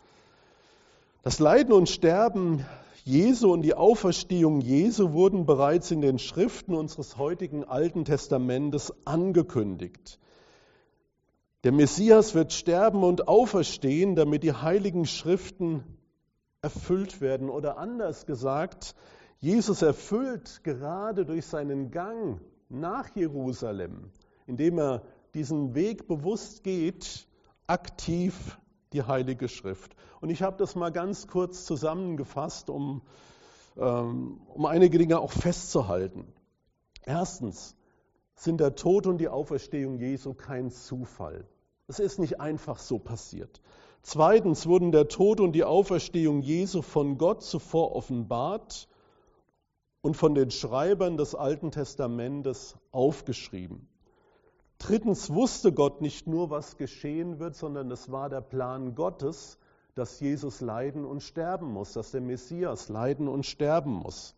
Das 1.23 1.39
Leiden 1.39 1.73
und 1.73 1.89
Sterben 1.89 2.65
Jesu 3.05 3.51
und 3.51 3.63
die 3.63 3.73
Auferstehung 3.73 4.61
Jesu 4.61 5.13
wurden 5.13 5.45
bereits 5.45 5.89
in 5.89 6.01
den 6.01 6.19
Schriften 6.19 6.73
unseres 6.73 7.17
heutigen 7.17 7.63
Alten 7.63 8.05
Testamentes 8.05 8.93
angekündigt. 9.05 10.19
Der 11.63 11.71
Messias 11.71 12.35
wird 12.35 12.51
sterben 12.51 13.03
und 13.05 13.29
auferstehen, 13.29 14.15
damit 14.15 14.43
die 14.43 14.51
heiligen 14.51 15.05
Schriften 15.05 15.85
erfüllt 16.61 17.21
werden. 17.21 17.49
Oder 17.49 17.77
anders 17.77 18.25
gesagt, 18.25 18.95
Jesus 19.39 19.81
erfüllt 19.81 20.61
gerade 20.65 21.25
durch 21.25 21.45
seinen 21.45 21.89
Gang 21.89 22.41
nach 22.67 23.15
Jerusalem, 23.15 24.11
indem 24.45 24.77
er 24.77 25.03
diesen 25.35 25.73
Weg 25.73 26.05
bewusst 26.07 26.63
geht, 26.63 27.27
aktiv 27.65 28.59
die 28.91 29.03
Heilige 29.03 29.47
Schrift. 29.47 29.95
Und 30.19 30.31
ich 30.31 30.41
habe 30.41 30.57
das 30.57 30.75
mal 30.75 30.91
ganz 30.91 31.27
kurz 31.27 31.63
zusammengefasst, 31.63 32.69
um, 32.69 33.03
ähm, 33.77 34.41
um 34.53 34.65
einige 34.65 34.97
Dinge 34.97 35.17
auch 35.17 35.31
festzuhalten. 35.31 36.25
Erstens 37.05 37.77
sind 38.35 38.59
der 38.59 38.75
Tod 38.75 39.07
und 39.07 39.19
die 39.19 39.29
Auferstehung 39.29 39.97
Jesu 39.97 40.33
kein 40.33 40.69
Zufall. 40.69 41.47
Es 41.93 41.99
ist 41.99 42.17
nicht 42.17 42.41
einfach 42.41 42.79
so 42.79 42.97
passiert. 42.97 43.61
Zweitens 44.01 44.65
wurden 44.65 44.91
der 44.91 45.09
Tod 45.09 45.39
und 45.39 45.51
die 45.51 45.63
Auferstehung 45.63 46.41
Jesu 46.41 46.81
von 46.81 47.19
Gott 47.19 47.43
zuvor 47.43 47.95
offenbart 47.95 48.87
und 50.01 50.17
von 50.17 50.33
den 50.33 50.49
Schreibern 50.49 51.17
des 51.17 51.35
Alten 51.35 51.69
Testamentes 51.69 52.75
aufgeschrieben. 52.91 53.87
Drittens 54.79 55.31
wusste 55.31 55.71
Gott 55.71 56.01
nicht 56.01 56.25
nur, 56.25 56.49
was 56.49 56.77
geschehen 56.77 57.37
wird, 57.37 57.55
sondern 57.55 57.91
es 57.91 58.11
war 58.11 58.27
der 58.27 58.41
Plan 58.41 58.95
Gottes, 58.95 59.59
dass 59.93 60.19
Jesus 60.19 60.61
leiden 60.61 61.05
und 61.05 61.21
sterben 61.21 61.71
muss, 61.71 61.93
dass 61.93 62.09
der 62.09 62.21
Messias 62.21 62.89
leiden 62.89 63.27
und 63.27 63.45
sterben 63.45 63.91
muss. 63.93 64.35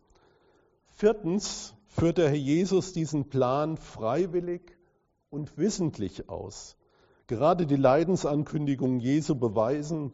Viertens 0.88 1.72
führt 1.86 2.18
der 2.18 2.28
Herr 2.28 2.36
Jesus 2.36 2.92
diesen 2.92 3.30
Plan 3.30 3.78
freiwillig 3.78 4.76
und 5.30 5.56
wissentlich 5.56 6.28
aus. 6.28 6.76
Gerade 7.26 7.66
die 7.66 7.76
Leidensankündigungen 7.76 9.00
Jesu 9.00 9.34
beweisen, 9.34 10.12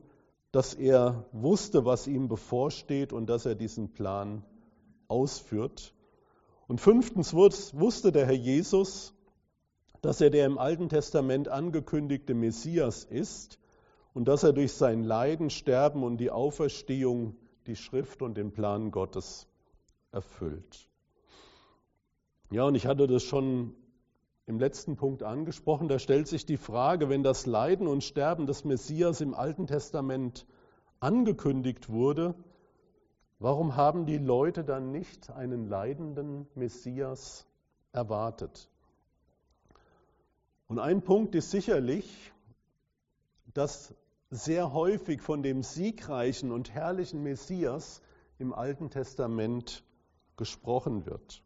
dass 0.50 0.74
er 0.74 1.26
wusste, 1.32 1.84
was 1.84 2.06
ihm 2.06 2.28
bevorsteht 2.28 3.12
und 3.12 3.26
dass 3.28 3.46
er 3.46 3.54
diesen 3.54 3.92
Plan 3.92 4.44
ausführt. 5.08 5.94
Und 6.68 6.80
fünftens 6.80 7.34
wusste 7.34 8.12
der 8.12 8.26
Herr 8.26 8.32
Jesus, 8.32 9.14
dass 10.00 10.20
er 10.20 10.30
der 10.30 10.46
im 10.46 10.58
Alten 10.58 10.88
Testament 10.88 11.48
angekündigte 11.48 12.34
Messias 12.34 13.04
ist 13.04 13.58
und 14.14 14.26
dass 14.26 14.42
er 14.42 14.52
durch 14.52 14.72
sein 14.72 15.04
Leiden, 15.04 15.50
Sterben 15.50 16.02
und 16.02 16.18
die 16.18 16.30
Auferstehung 16.30 17.36
die 17.66 17.76
Schrift 17.76 18.22
und 18.22 18.36
den 18.36 18.52
Plan 18.52 18.90
Gottes 18.90 19.46
erfüllt. 20.10 20.88
Ja, 22.50 22.64
und 22.64 22.74
ich 22.74 22.86
hatte 22.86 23.06
das 23.06 23.22
schon 23.22 23.74
im 24.46 24.58
letzten 24.58 24.96
Punkt 24.96 25.22
angesprochen, 25.22 25.88
da 25.88 25.98
stellt 25.98 26.26
sich 26.26 26.46
die 26.46 26.56
Frage, 26.56 27.08
wenn 27.08 27.22
das 27.22 27.46
Leiden 27.46 27.86
und 27.86 28.02
Sterben 28.02 28.46
des 28.46 28.64
Messias 28.64 29.20
im 29.20 29.34
Alten 29.34 29.66
Testament 29.66 30.46
angekündigt 31.00 31.88
wurde, 31.88 32.34
warum 33.38 33.76
haben 33.76 34.06
die 34.06 34.18
Leute 34.18 34.64
dann 34.64 34.90
nicht 34.90 35.30
einen 35.30 35.66
leidenden 35.66 36.46
Messias 36.54 37.46
erwartet? 37.92 38.68
Und 40.66 40.78
ein 40.78 41.02
Punkt 41.02 41.34
ist 41.34 41.50
sicherlich, 41.50 42.32
dass 43.52 43.94
sehr 44.30 44.72
häufig 44.72 45.20
von 45.20 45.42
dem 45.42 45.62
siegreichen 45.62 46.50
und 46.50 46.72
herrlichen 46.72 47.22
Messias 47.22 48.00
im 48.38 48.54
Alten 48.54 48.88
Testament 48.88 49.84
gesprochen 50.36 51.04
wird. 51.04 51.41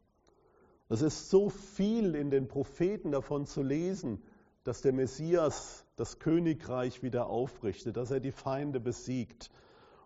Es 0.89 1.03
ist 1.03 1.31
so 1.31 1.49
viel 1.49 2.15
in 2.15 2.31
den 2.31 2.47
Propheten 2.47 3.11
davon 3.11 3.47
zu 3.47 3.63
lesen, 3.63 4.23
dass 4.63 4.83
der 4.83 4.93
Messias 4.93 5.85
das 5.97 6.19
Königreich 6.19 7.03
wieder 7.03 7.27
aufrichtet, 7.27 7.97
dass 7.97 8.11
er 8.11 8.21
die 8.21 8.33
Feinde 8.33 8.81
besiegt 8.81 9.51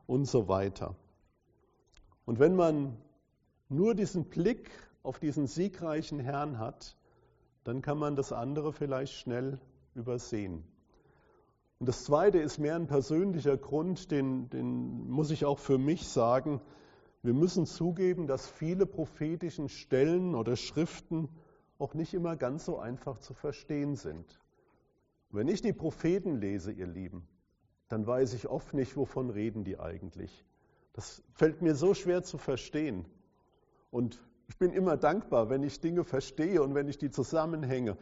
und 0.06 0.26
so 0.26 0.48
weiter. 0.48 0.96
Und 2.24 2.38
wenn 2.38 2.54
man 2.54 2.96
nur 3.68 3.94
diesen 3.94 4.24
Blick 4.24 4.70
auf 5.02 5.18
diesen 5.18 5.46
siegreichen 5.46 6.18
Herrn 6.18 6.58
hat, 6.58 6.96
dann 7.64 7.82
kann 7.82 7.98
man 7.98 8.16
das 8.16 8.32
andere 8.32 8.72
vielleicht 8.72 9.14
schnell 9.14 9.58
übersehen. 9.94 10.64
Und 11.78 11.88
das 11.88 12.04
Zweite 12.04 12.38
ist 12.38 12.58
mehr 12.58 12.76
ein 12.76 12.86
persönlicher 12.86 13.56
Grund, 13.56 14.10
den, 14.10 14.50
den 14.50 15.08
muss 15.08 15.30
ich 15.30 15.44
auch 15.44 15.58
für 15.58 15.78
mich 15.78 16.08
sagen. 16.08 16.60
Wir 17.22 17.34
müssen 17.34 17.66
zugeben, 17.66 18.26
dass 18.26 18.48
viele 18.48 18.86
prophetischen 18.86 19.68
Stellen 19.68 20.34
oder 20.34 20.56
Schriften 20.56 21.28
auch 21.78 21.94
nicht 21.94 22.14
immer 22.14 22.36
ganz 22.36 22.64
so 22.64 22.78
einfach 22.78 23.18
zu 23.18 23.34
verstehen 23.34 23.96
sind. 23.96 24.40
Wenn 25.30 25.48
ich 25.48 25.60
die 25.62 25.72
Propheten 25.72 26.36
lese, 26.36 26.72
ihr 26.72 26.86
Lieben, 26.86 27.26
dann 27.88 28.06
weiß 28.06 28.34
ich 28.34 28.48
oft 28.48 28.74
nicht, 28.74 28.96
wovon 28.96 29.30
reden 29.30 29.64
die 29.64 29.78
eigentlich. 29.78 30.44
Das 30.92 31.22
fällt 31.34 31.62
mir 31.62 31.74
so 31.74 31.94
schwer 31.94 32.22
zu 32.22 32.38
verstehen. 32.38 33.04
Und 33.90 34.20
ich 34.48 34.58
bin 34.58 34.72
immer 34.72 34.96
dankbar, 34.96 35.50
wenn 35.50 35.62
ich 35.62 35.80
Dinge 35.80 36.04
verstehe 36.04 36.62
und 36.62 36.74
wenn 36.74 36.88
ich 36.88 36.98
die 36.98 37.10
Zusammenhänge 37.10 37.96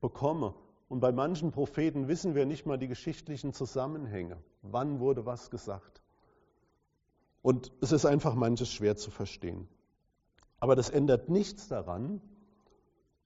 bekomme. 0.00 0.54
Und 0.88 1.00
bei 1.00 1.12
manchen 1.12 1.50
Propheten 1.50 2.08
wissen 2.08 2.34
wir 2.34 2.46
nicht 2.46 2.66
mal 2.66 2.78
die 2.78 2.88
geschichtlichen 2.88 3.52
Zusammenhänge. 3.52 4.38
Wann 4.62 5.00
wurde 5.00 5.26
was 5.26 5.50
gesagt? 5.50 6.03
Und 7.44 7.72
es 7.82 7.92
ist 7.92 8.06
einfach 8.06 8.34
manches 8.34 8.72
schwer 8.72 8.96
zu 8.96 9.10
verstehen. 9.10 9.68
Aber 10.60 10.76
das 10.76 10.88
ändert 10.88 11.28
nichts 11.28 11.68
daran, 11.68 12.22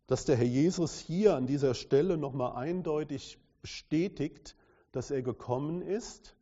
dass 0.09 0.25
der 0.25 0.35
Herr 0.35 0.45
Jesus 0.45 0.99
hier 0.99 1.37
an 1.37 1.47
dieser 1.47 1.73
Stelle 1.75 2.17
nochmal 2.17 2.57
eindeutig 2.57 3.39
bestätigt, 3.63 4.57
dass 4.91 5.13
er 5.13 5.23
gekommen 5.23 5.83
ist 5.83 6.35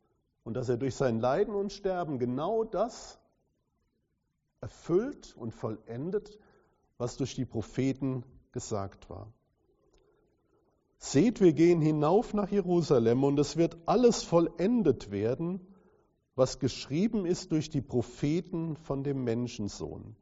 und 0.42 0.54
dass 0.54 0.71
er 0.71 0.78
durch 0.78 0.95
sein 0.95 1.21
Leiden 1.21 1.54
und 1.54 1.71
Sterben 1.71 2.18
genau 2.18 2.64
das 2.64 3.21
erfüllt 4.62 5.37
und 5.37 5.52
vollendet, 5.52 6.38
was 6.97 7.18
durch 7.18 7.35
die 7.35 7.45
Propheten 7.45 8.25
gesagt 8.52 9.11
war. 9.11 9.30
Seht, 10.97 11.42
wir 11.42 11.52
gehen 11.52 11.83
hinauf 11.83 12.33
nach 12.33 12.50
Jerusalem 12.50 13.23
und 13.23 13.38
es 13.38 13.59
wird 13.59 13.76
alles 13.85 14.23
vollendet 14.23 15.11
werden, 15.11 15.61
was 16.37 16.59
geschrieben 16.59 17.25
ist 17.25 17.50
durch 17.50 17.71
die 17.71 17.81
Propheten 17.81 18.76
von 18.76 19.02
dem 19.02 19.25
Menschensohn. 19.25 20.14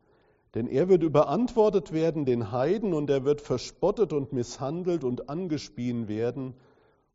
Denn 0.55 0.69
er 0.69 0.89
wird 0.89 1.03
überantwortet 1.03 1.93
werden 1.93 2.25
den 2.25 2.53
Heiden 2.53 2.95
und 2.95 3.11
er 3.11 3.25
wird 3.25 3.41
verspottet 3.41 4.13
und 4.13 4.33
misshandelt 4.33 5.03
und 5.03 5.29
angespien 5.29 6.07
werden 6.07 6.55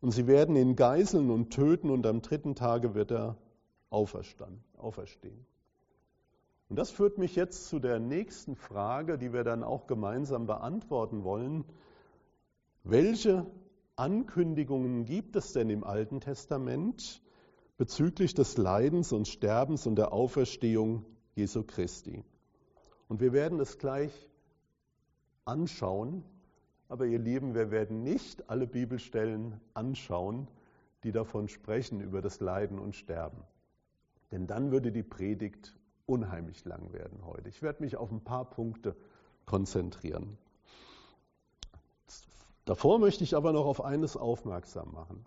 und 0.01 0.11
sie 0.11 0.27
werden 0.27 0.57
ihn 0.57 0.75
geißeln 0.75 1.29
und 1.29 1.51
töten 1.51 1.89
und 1.89 2.05
am 2.05 2.21
dritten 2.21 2.55
Tage 2.55 2.93
wird 2.95 3.11
er 3.11 3.37
auferstehen. 3.89 5.45
Und 6.69 6.75
das 6.75 6.91
führt 6.91 7.17
mich 7.17 7.35
jetzt 7.35 7.67
zu 7.69 7.79
der 7.79 7.99
nächsten 7.99 8.55
Frage, 8.55 9.17
die 9.17 9.33
wir 9.33 9.43
dann 9.43 9.63
auch 9.63 9.87
gemeinsam 9.87 10.45
beantworten 10.45 11.23
wollen. 11.23 11.63
Welche 12.83 13.45
Ankündigungen 13.95 15.05
gibt 15.05 15.35
es 15.35 15.53
denn 15.53 15.69
im 15.69 15.83
Alten 15.83 16.19
Testament 16.19 17.21
bezüglich 17.79 18.33
des 18.33 18.57
Leidens 18.57 19.13
und 19.13 19.27
Sterbens 19.27 19.87
und 19.87 19.95
der 19.95 20.11
Auferstehung 20.11 21.05
Jesu 21.33 21.63
Christi? 21.63 22.25
Und 23.07 23.21
wir 23.21 23.31
werden 23.31 23.59
es 23.61 23.77
gleich 23.77 24.11
anschauen, 25.45 26.25
aber 26.89 27.05
ihr 27.05 27.19
Lieben, 27.19 27.55
wir 27.55 27.71
werden 27.71 28.03
nicht 28.03 28.49
alle 28.49 28.67
Bibelstellen 28.67 29.61
anschauen, 29.73 30.49
die 31.03 31.13
davon 31.13 31.47
sprechen, 31.47 32.01
über 32.01 32.21
das 32.21 32.41
Leiden 32.41 32.79
und 32.79 32.97
Sterben. 32.97 33.41
Denn 34.31 34.45
dann 34.45 34.71
würde 34.71 34.91
die 34.91 35.01
Predigt 35.01 35.73
unheimlich 36.05 36.65
lang 36.65 36.91
werden 36.91 37.25
heute. 37.25 37.47
Ich 37.47 37.61
werde 37.61 37.81
mich 37.81 37.95
auf 37.95 38.11
ein 38.11 38.23
paar 38.25 38.49
Punkte 38.49 38.93
konzentrieren. 39.45 40.37
Davor 42.65 42.99
möchte 42.99 43.23
ich 43.23 43.37
aber 43.37 43.53
noch 43.53 43.65
auf 43.65 43.81
eines 43.81 44.17
aufmerksam 44.17 44.91
machen. 44.91 45.25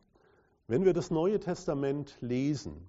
Wenn 0.67 0.85
wir 0.85 0.93
das 0.93 1.11
Neue 1.11 1.41
Testament 1.41 2.17
lesen, 2.21 2.89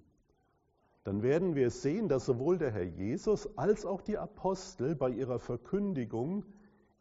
dann 1.02 1.22
werden 1.22 1.54
wir 1.54 1.70
sehen, 1.70 2.08
dass 2.08 2.24
sowohl 2.24 2.56
der 2.56 2.70
Herr 2.70 2.84
Jesus 2.84 3.58
als 3.58 3.84
auch 3.84 4.00
die 4.00 4.16
Apostel 4.16 4.94
bei 4.94 5.10
ihrer 5.10 5.38
Verkündigung 5.38 6.46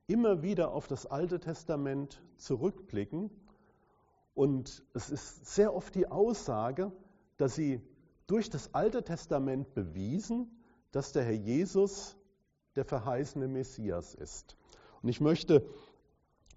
immer 0.07 0.41
wieder 0.41 0.73
auf 0.73 0.87
das 0.87 1.05
Alte 1.05 1.39
Testament 1.39 2.21
zurückblicken. 2.37 3.29
Und 4.33 4.83
es 4.93 5.09
ist 5.09 5.55
sehr 5.55 5.73
oft 5.73 5.95
die 5.95 6.07
Aussage, 6.07 6.91
dass 7.37 7.55
sie 7.55 7.81
durch 8.27 8.49
das 8.49 8.73
Alte 8.73 9.03
Testament 9.03 9.73
bewiesen, 9.73 10.51
dass 10.91 11.13
der 11.13 11.23
Herr 11.23 11.33
Jesus 11.33 12.17
der 12.75 12.83
verheißene 12.83 13.47
Messias 13.47 14.15
ist. 14.15 14.57
Und 15.01 15.09
ich 15.09 15.21
möchte 15.21 15.65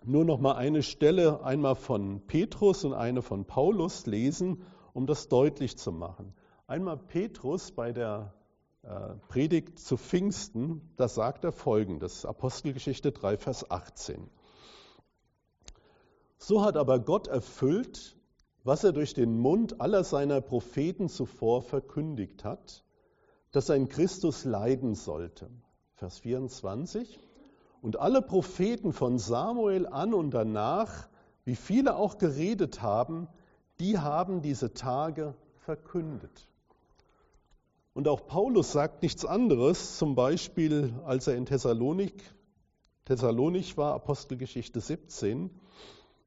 nur 0.07 0.25
noch 0.25 0.39
mal 0.39 0.55
eine 0.55 0.83
Stelle 0.83 1.43
einmal 1.45 1.75
von 1.75 2.27
Petrus 2.27 2.85
und 2.85 2.95
eine 2.95 3.23
von 3.23 3.45
Paulus 3.45 4.07
lesen, 4.07 4.63
um 4.93 5.07
das 5.07 5.29
deutlich 5.29 5.77
zu 5.77 5.93
machen. 5.93 6.35
Einmal 6.67 6.97
Petrus 6.97 7.73
bei 7.73 7.93
der 7.93 8.35
äh, 8.83 9.15
Predigt 9.29 9.79
zu 9.79 9.97
Pfingsten, 9.97 10.81
da 10.97 11.09
sagt 11.09 11.45
er 11.45 11.53
folgendes, 11.53 12.25
Apostelgeschichte 12.25 13.13
3, 13.13 13.37
Vers 13.37 13.71
18. 13.71 14.31
So 16.39 16.63
hat 16.63 16.77
aber 16.77 17.01
Gott 17.01 17.27
erfüllt, 17.27 18.17
was 18.63 18.85
er 18.85 18.93
durch 18.93 19.15
den 19.15 19.39
Mund 19.39 19.81
aller 19.81 20.05
seiner 20.05 20.41
Propheten 20.41 21.09
zuvor 21.09 21.63
verkündigt 21.63 22.45
hat, 22.45 22.85
dass 23.51 23.71
ein 23.71 23.89
Christus 23.89 24.45
leiden 24.45 24.95
sollte. 24.95 25.51
Vers 25.95 26.19
24. 26.19 27.19
Und 27.83 27.99
alle 27.99 28.23
Propheten 28.23 28.93
von 28.93 29.19
Samuel 29.19 29.87
an 29.87 30.15
und 30.15 30.33
danach, 30.33 31.09
wie 31.45 31.57
viele 31.57 31.97
auch 31.97 32.19
geredet 32.19 32.83
haben, 32.83 33.29
die 33.79 33.99
haben 33.99 34.43
diese 34.43 34.73
Tage 34.75 35.35
verkündet. 35.65 36.49
Und 37.95 38.09
auch 38.09 38.27
Paulus 38.27 38.73
sagt 38.73 39.03
nichts 39.03 39.25
anderes, 39.25 39.99
zum 39.99 40.15
Beispiel 40.15 40.93
als 41.05 41.27
er 41.27 41.37
in 41.37 41.47
Thessalonik, 41.47 42.23
Thessalonik 43.07 43.77
war, 43.77 43.95
Apostelgeschichte 43.95 44.81
17, 44.81 45.51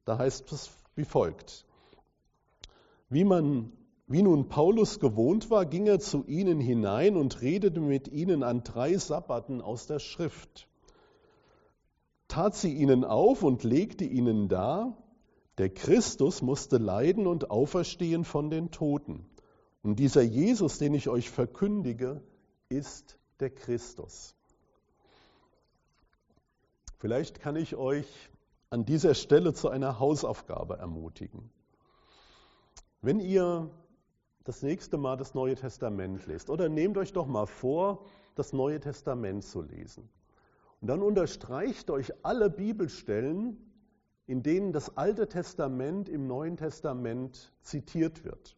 da 0.05 0.17
heißt 0.17 0.51
es 0.51 0.71
wie 0.95 1.05
folgt. 1.05 1.65
Wie 3.09 3.23
man 3.23 3.71
wie 4.11 4.23
nun 4.23 4.49
Paulus 4.49 4.99
gewohnt 4.99 5.51
war, 5.51 5.67
ging 5.67 5.85
er 5.85 5.99
zu 5.99 6.25
ihnen 6.25 6.59
hinein 6.59 7.15
und 7.15 7.41
redete 7.41 7.79
mit 7.79 8.07
ihnen 8.07 8.41
an 8.41 8.63
drei 8.63 8.97
Sabbaten 8.97 9.61
aus 9.61 9.85
der 9.85 9.99
Schrift. 9.99 10.67
Tat 12.29 12.55
sie 12.55 12.73
ihnen 12.73 13.03
auf 13.03 13.43
und 13.43 13.65
legte 13.65 14.05
ihnen 14.05 14.47
dar, 14.47 14.95
der 15.57 15.69
Christus 15.69 16.41
musste 16.41 16.77
leiden 16.77 17.27
und 17.27 17.51
auferstehen 17.51 18.23
von 18.23 18.49
den 18.49 18.71
Toten. 18.71 19.29
Und 19.83 19.99
dieser 19.99 20.21
Jesus, 20.21 20.77
den 20.77 20.93
ich 20.93 21.09
euch 21.09 21.29
verkündige, 21.29 22.23
ist 22.69 23.19
der 23.41 23.49
Christus. 23.49 24.33
Vielleicht 26.99 27.41
kann 27.41 27.57
ich 27.57 27.75
euch 27.75 28.07
an 28.69 28.85
dieser 28.85 29.15
Stelle 29.15 29.53
zu 29.53 29.67
einer 29.67 29.99
Hausaufgabe 29.99 30.77
ermutigen. 30.77 31.49
Wenn 33.01 33.19
ihr 33.19 33.69
das 34.49 34.63
nächste 34.63 34.97
Mal 34.97 35.15
das 35.15 35.35
Neue 35.35 35.53
Testament 35.53 36.25
lest. 36.25 36.49
Oder 36.49 36.69
nehmt 36.69 36.97
euch 36.97 37.13
doch 37.13 37.27
mal 37.27 37.45
vor, 37.45 38.05
das 38.33 38.51
Neue 38.51 38.79
Testament 38.79 39.43
zu 39.43 39.61
lesen. 39.61 40.09
Und 40.81 40.87
dann 40.87 41.01
unterstreicht 41.01 41.89
euch 41.89 42.13
alle 42.23 42.49
Bibelstellen, 42.49 43.57
in 44.27 44.43
denen 44.43 44.71
das 44.71 44.95
Alte 44.97 45.27
Testament 45.27 46.07
im 46.07 46.27
Neuen 46.27 46.55
Testament 46.55 47.51
zitiert 47.61 48.23
wird. 48.23 48.55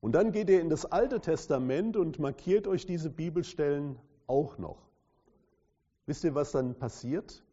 Und 0.00 0.12
dann 0.12 0.32
geht 0.32 0.50
ihr 0.50 0.60
in 0.60 0.70
das 0.70 0.86
Alte 0.86 1.20
Testament 1.20 1.96
und 1.96 2.18
markiert 2.18 2.66
euch 2.66 2.86
diese 2.86 3.10
Bibelstellen 3.10 3.98
auch 4.26 4.58
noch. 4.58 4.90
Wisst 6.06 6.24
ihr, 6.24 6.34
was 6.34 6.52
dann 6.52 6.74
passiert? 6.74 7.44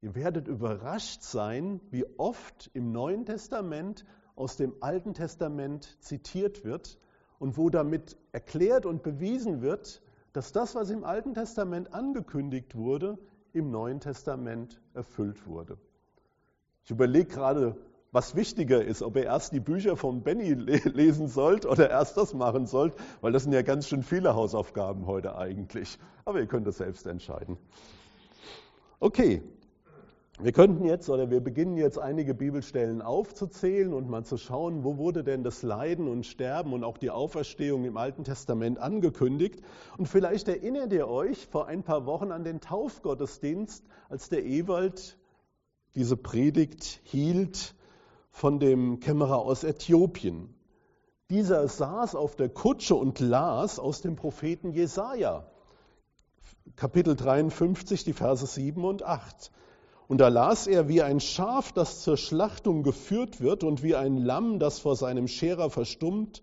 Ihr 0.00 0.14
werdet 0.14 0.48
überrascht 0.48 1.22
sein, 1.22 1.80
wie 1.90 2.04
oft 2.18 2.70
im 2.74 2.92
Neuen 2.92 3.26
Testament 3.26 4.04
aus 4.36 4.56
dem 4.56 4.74
Alten 4.80 5.14
Testament 5.14 5.96
zitiert 6.00 6.64
wird 6.64 6.98
und 7.38 7.56
wo 7.56 7.70
damit 7.70 8.16
erklärt 8.32 8.86
und 8.86 9.02
bewiesen 9.02 9.62
wird, 9.62 10.02
dass 10.38 10.52
das, 10.52 10.76
was 10.76 10.90
im 10.90 11.02
Alten 11.02 11.34
Testament 11.34 11.92
angekündigt 11.92 12.76
wurde, 12.76 13.18
im 13.52 13.72
Neuen 13.72 13.98
Testament 13.98 14.80
erfüllt 14.94 15.48
wurde. 15.48 15.78
Ich 16.84 16.92
überlege 16.92 17.26
gerade, 17.26 17.76
was 18.12 18.36
wichtiger 18.36 18.84
ist, 18.84 19.02
ob 19.02 19.16
ihr 19.16 19.24
erst 19.24 19.52
die 19.52 19.58
Bücher 19.58 19.96
von 19.96 20.22
Benny 20.22 20.52
lesen 20.54 21.26
sollt 21.26 21.66
oder 21.66 21.90
erst 21.90 22.16
das 22.16 22.34
machen 22.34 22.66
sollt, 22.66 22.94
weil 23.20 23.32
das 23.32 23.42
sind 23.42 23.52
ja 23.52 23.62
ganz 23.62 23.88
schön 23.88 24.04
viele 24.04 24.36
Hausaufgaben 24.36 25.06
heute 25.06 25.36
eigentlich. 25.36 25.98
Aber 26.24 26.38
ihr 26.38 26.46
könnt 26.46 26.68
es 26.68 26.76
selbst 26.76 27.08
entscheiden. 27.08 27.56
Okay, 29.00 29.42
Wir 30.40 30.52
könnten 30.52 30.84
jetzt 30.84 31.10
oder 31.10 31.32
wir 31.32 31.40
beginnen 31.40 31.76
jetzt 31.76 31.98
einige 31.98 32.32
Bibelstellen 32.32 33.02
aufzuzählen 33.02 33.92
und 33.92 34.08
mal 34.08 34.24
zu 34.24 34.36
schauen, 34.36 34.84
wo 34.84 34.96
wurde 34.96 35.24
denn 35.24 35.42
das 35.42 35.64
Leiden 35.64 36.06
und 36.06 36.24
Sterben 36.24 36.72
und 36.74 36.84
auch 36.84 36.96
die 36.96 37.10
Auferstehung 37.10 37.84
im 37.84 37.96
Alten 37.96 38.22
Testament 38.22 38.78
angekündigt. 38.78 39.60
Und 39.96 40.06
vielleicht 40.06 40.46
erinnert 40.46 40.92
ihr 40.92 41.08
euch 41.08 41.48
vor 41.48 41.66
ein 41.66 41.82
paar 41.82 42.06
Wochen 42.06 42.30
an 42.30 42.44
den 42.44 42.60
Taufgottesdienst, 42.60 43.84
als 44.08 44.28
der 44.28 44.44
Ewald 44.46 45.18
diese 45.96 46.16
Predigt 46.16 47.00
hielt 47.02 47.74
von 48.30 48.60
dem 48.60 49.00
Kämmerer 49.00 49.38
aus 49.38 49.64
Äthiopien. 49.64 50.54
Dieser 51.30 51.66
saß 51.66 52.14
auf 52.14 52.36
der 52.36 52.48
Kutsche 52.48 52.94
und 52.94 53.18
las 53.18 53.80
aus 53.80 54.02
dem 54.02 54.14
Propheten 54.14 54.70
Jesaja, 54.70 55.50
Kapitel 56.76 57.16
53, 57.16 58.04
die 58.04 58.12
Verse 58.12 58.46
7 58.46 58.84
und 58.84 59.02
8. 59.02 59.50
Und 60.08 60.22
da 60.22 60.28
las 60.28 60.66
er, 60.66 60.88
wie 60.88 61.02
ein 61.02 61.20
Schaf, 61.20 61.72
das 61.72 62.00
zur 62.00 62.16
Schlachtung 62.16 62.82
geführt 62.82 63.42
wird 63.42 63.62
und 63.62 63.82
wie 63.82 63.94
ein 63.94 64.16
Lamm, 64.16 64.58
das 64.58 64.78
vor 64.78 64.96
seinem 64.96 65.28
Scherer 65.28 65.68
verstummt, 65.68 66.42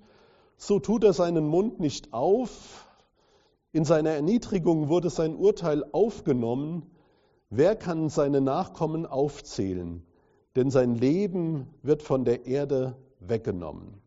so 0.56 0.80
tut 0.80 1.04
er 1.04 1.14
seinen 1.14 1.48
Mund 1.48 1.80
nicht 1.80 2.14
auf. 2.14 2.86
In 3.72 3.84
seiner 3.84 4.12
Erniedrigung 4.12 4.88
wurde 4.88 5.10
sein 5.10 5.36
Urteil 5.36 5.84
aufgenommen. 5.92 6.84
Wer 7.50 7.76
kann 7.76 8.10
seine 8.10 8.40
Nachkommen 8.40 9.08
aufzählen? 9.08 10.06
Denn 10.56 10.70
sein 10.70 10.94
Leben 10.94 11.68
wird 11.82 12.04
von 12.04 12.24
der 12.24 12.46
Erde 12.46 12.96
weggenommen. 13.20 14.00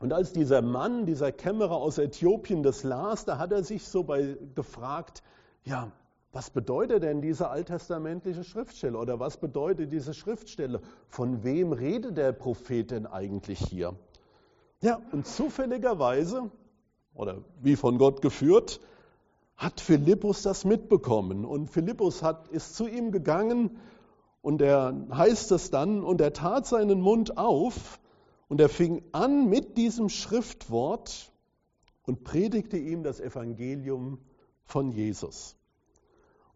Und 0.00 0.12
als 0.12 0.32
dieser 0.32 0.62
Mann, 0.62 1.06
dieser 1.06 1.32
Kämmerer 1.32 1.76
aus 1.76 1.98
Äthiopien 1.98 2.62
das 2.62 2.84
las, 2.84 3.24
da 3.24 3.38
hat 3.38 3.50
er 3.50 3.64
sich 3.64 3.84
so 3.84 4.04
bei, 4.04 4.36
gefragt, 4.54 5.24
ja, 5.64 5.90
was 6.32 6.50
bedeutet 6.50 7.02
denn 7.02 7.22
diese 7.22 7.48
alttestamentliche 7.48 8.44
Schriftstelle 8.44 8.98
oder 8.98 9.18
was 9.18 9.38
bedeutet 9.38 9.92
diese 9.92 10.12
Schriftstelle? 10.12 10.80
Von 11.08 11.42
wem 11.42 11.72
redet 11.72 12.16
der 12.18 12.32
Prophet 12.32 12.90
denn 12.90 13.06
eigentlich 13.06 13.58
hier? 13.58 13.94
Ja, 14.80 15.00
und 15.12 15.26
zufälligerweise, 15.26 16.50
oder 17.14 17.42
wie 17.60 17.76
von 17.76 17.98
Gott 17.98 18.20
geführt, 18.20 18.80
hat 19.56 19.80
Philippus 19.80 20.42
das 20.42 20.64
mitbekommen. 20.64 21.44
Und 21.44 21.68
Philippus 21.68 22.22
hat, 22.22 22.48
ist 22.48 22.76
zu 22.76 22.86
ihm 22.86 23.10
gegangen 23.10 23.78
und 24.42 24.62
er 24.62 24.94
heißt 25.10 25.50
es 25.52 25.70
dann, 25.70 26.04
und 26.04 26.20
er 26.20 26.32
tat 26.32 26.66
seinen 26.66 27.00
Mund 27.00 27.36
auf 27.38 27.98
und 28.48 28.60
er 28.60 28.68
fing 28.68 29.02
an 29.12 29.48
mit 29.48 29.76
diesem 29.76 30.08
Schriftwort 30.08 31.32
und 32.04 32.22
predigte 32.22 32.78
ihm 32.78 33.02
das 33.02 33.18
Evangelium 33.18 34.18
von 34.62 34.92
Jesus. 34.92 35.57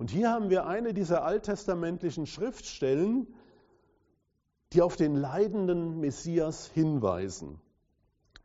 Und 0.03 0.11
hier 0.11 0.33
haben 0.33 0.51
wir 0.51 0.67
eine 0.67 0.95
dieser 0.95 1.23
alttestamentlichen 1.23 2.27
Schriftstellen, 2.27 3.29
die 4.73 4.83
auf 4.83 4.97
den 4.97 5.15
leidenden 5.15 6.01
Messias 6.01 6.67
hinweisen. 6.67 7.61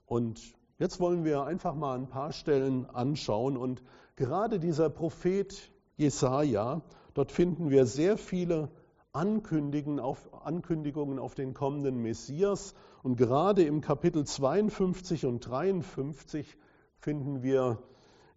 Und 0.06 0.40
jetzt 0.78 1.00
wollen 1.00 1.26
wir 1.26 1.46
einfach 1.46 1.74
mal 1.74 1.98
ein 1.98 2.10
paar 2.10 2.32
Stellen 2.32 2.86
anschauen. 2.86 3.58
Und 3.58 3.82
gerade 4.18 4.60
dieser 4.60 4.92
Prophet 4.92 5.72
Jesaja, 5.96 6.84
dort 7.16 7.32
finden 7.32 7.72
wir 7.72 7.88
sehr 7.88 8.20
viele 8.20 8.70
Ankündigungen 9.12 10.00
auf, 10.00 10.30
Ankündigungen 10.46 11.18
auf 11.18 11.34
den 11.34 11.56
kommenden 11.56 12.04
Messias. 12.04 12.76
Und 13.02 13.16
gerade 13.16 13.64
im 13.64 13.82
Kapitel 13.82 14.26
52 14.26 15.26
und 15.26 15.40
53 15.40 16.56
finden 17.00 17.42
wir, 17.42 17.82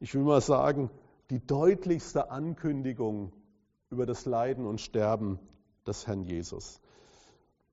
ich 0.00 0.14
will 0.14 0.22
mal 0.22 0.40
sagen, 0.40 0.88
die 1.30 1.44
deutlichste 1.44 2.30
Ankündigung 2.30 3.32
über 3.90 4.04
das 4.04 4.26
Leiden 4.26 4.66
und 4.66 4.80
Sterben 4.80 5.38
des 5.86 6.06
Herrn 6.06 6.24
Jesus. 6.24 6.80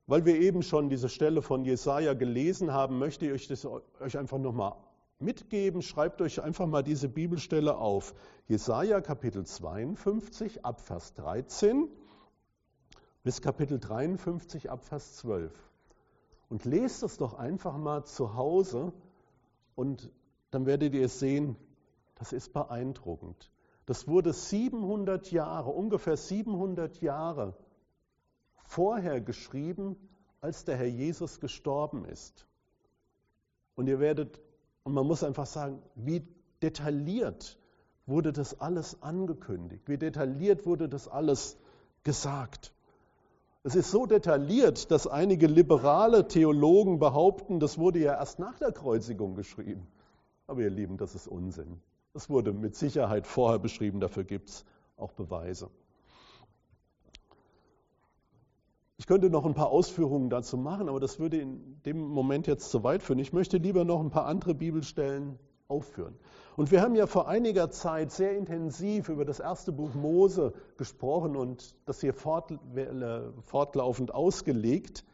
Weil 0.06 0.26
wir 0.26 0.40
eben 0.40 0.62
schon 0.62 0.90
diese 0.90 1.10
Stelle 1.10 1.42
von 1.42 1.66
Jesaja 1.66 2.14
gelesen 2.14 2.72
haben, 2.72 2.98
möchte 2.98 3.26
ich 3.26 3.34
euch 3.34 3.48
das 3.48 3.66
euch 3.66 4.18
einfach 4.18 4.38
nochmal 4.38 4.76
mitgeben. 5.20 5.82
Schreibt 5.82 6.22
euch 6.22 6.42
einfach 6.42 6.68
mal 6.68 6.84
diese 6.84 7.10
Bibelstelle 7.10 7.78
auf. 7.78 8.14
Jesaja 8.48 9.02
Kapitel 9.02 9.46
52 9.46 10.64
ab 10.64 10.80
Vers 10.80 11.14
13 11.16 11.90
bis 13.24 13.42
Kapitel 13.42 13.80
53 13.80 14.70
ab 14.70 14.86
Vers 14.86 15.18
12. 15.18 15.52
Und 16.50 16.64
lest 16.64 17.04
es 17.04 17.18
doch 17.18 17.34
einfach 17.34 17.76
mal 17.76 18.06
zu 18.06 18.36
Hause 18.36 18.94
und 19.76 20.10
dann 20.52 20.66
werdet 20.66 20.94
ihr 20.94 21.06
es 21.06 21.20
sehen, 21.20 21.58
das 22.20 22.34
ist 22.34 22.54
beeindruckend. 22.54 23.52
Das 23.86 24.08
wurde 24.08 24.34
700 24.34 25.32
Jahre, 25.32 25.70
ungefähr 25.70 26.18
700 26.18 27.00
Jahre 27.02 27.56
vorher 28.66 29.22
geschrieben, 29.22 29.96
als 30.42 30.66
der 30.66 30.78
Herr 30.78 30.88
Jesus 30.88 31.40
gestorben 31.40 32.06
ist. 32.06 32.48
Und 33.76 33.88
ihr 33.88 34.00
werdet, 34.00 34.42
und 34.84 34.94
man 34.94 35.06
muss 35.06 35.24
einfach 35.24 35.46
sagen, 35.46 35.82
wie 35.96 36.28
detailliert 36.62 37.58
wurde 38.06 38.34
das 38.34 38.60
alles 38.60 39.02
angekündigt, 39.02 39.88
wie 39.88 39.98
detailliert 39.98 40.66
wurde 40.66 40.90
das 40.90 41.08
alles 41.08 41.58
gesagt. 42.04 42.74
Es 43.64 43.76
ist 43.76 43.92
so 43.92 44.06
detailliert, 44.06 44.92
dass 44.92 45.08
einige 45.08 45.48
liberale 45.48 46.28
Theologen 46.28 47.00
behaupten, 47.00 47.60
das 47.60 47.78
wurde 47.78 48.00
ja 48.00 48.14
erst 48.14 48.40
nach 48.40 48.58
der 48.60 48.72
Kreuzigung 48.72 49.36
geschrieben. 49.36 49.88
Aber 50.48 50.62
ihr 50.62 50.70
Lieben, 50.70 50.98
das 50.98 51.16
ist 51.16 51.28
Unsinn. 51.28 51.82
Das 52.18 52.32
wurde 52.32 52.52
mit 52.52 52.76
Sicherheit 52.76 53.28
vorher 53.28 53.60
beschrieben, 53.60 54.00
dafür 54.00 54.24
gibt 54.24 54.50
es 54.50 54.66
auch 54.96 55.12
Beweise. 55.12 55.70
Ich 58.98 59.06
könnte 59.06 59.30
noch 59.30 59.46
ein 59.46 59.54
paar 59.54 59.70
Ausführungen 59.70 60.32
dazu 60.32 60.58
machen, 60.58 60.90
aber 60.90 61.00
das 61.00 61.20
würde 61.20 61.38
in 61.38 61.80
dem 61.84 62.00
Moment 62.00 62.48
jetzt 62.48 62.72
zu 62.72 62.84
weit 62.84 63.04
führen. 63.04 63.20
Ich 63.20 63.34
möchte 63.34 63.58
lieber 63.58 63.86
noch 63.86 64.00
ein 64.00 64.10
paar 64.10 64.26
andere 64.26 64.56
Bibelstellen 64.56 65.38
aufführen. 65.68 66.18
Und 66.56 66.72
wir 66.72 66.82
haben 66.82 66.96
ja 66.96 67.06
vor 67.06 67.28
einiger 67.28 67.70
Zeit 67.70 68.12
sehr 68.12 68.36
intensiv 68.36 69.10
über 69.10 69.24
das 69.24 69.40
erste 69.40 69.72
Buch 69.72 69.94
Mose 69.94 70.54
gesprochen 70.76 71.36
und 71.36 71.76
das 71.86 72.02
hier 72.02 72.16
fortlaufend 72.16 74.12
ausgelegt. 74.12 75.06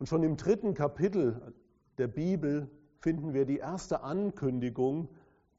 Und 0.00 0.08
schon 0.08 0.24
im 0.24 0.36
dritten 0.36 0.74
Kapitel 0.74 1.54
der 1.96 2.08
Bibel 2.08 2.68
finden 2.98 3.34
wir 3.34 3.44
die 3.44 3.58
erste 3.58 4.02
Ankündigung 4.02 5.08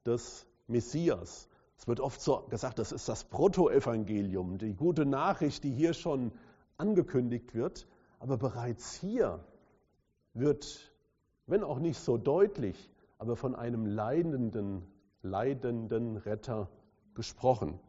des 0.06 0.46
Messias. 0.68 1.48
Es 1.78 1.88
wird 1.88 2.00
oft 2.00 2.22
so 2.22 2.46
gesagt, 2.50 2.80
das 2.80 2.92
ist 2.92 3.10
das 3.10 3.26
Protoevangelium, 3.26 4.58
die 4.58 4.74
gute 4.74 5.06
Nachricht, 5.06 5.64
die 5.64 5.72
hier 5.72 5.94
schon 5.94 6.32
angekündigt 6.78 7.54
wird. 7.54 7.88
Aber 8.20 8.38
bereits 8.38 8.94
hier 8.94 9.44
wird, 10.34 10.94
wenn 11.48 11.64
auch 11.64 11.80
nicht 11.80 12.00
so 12.00 12.18
deutlich, 12.18 12.90
aber 13.18 13.36
von 13.36 13.56
einem 13.56 13.86
leidenden, 13.86 14.88
leidenden 15.22 16.18
Retter 16.18 16.70
gesprochen. 17.14 17.80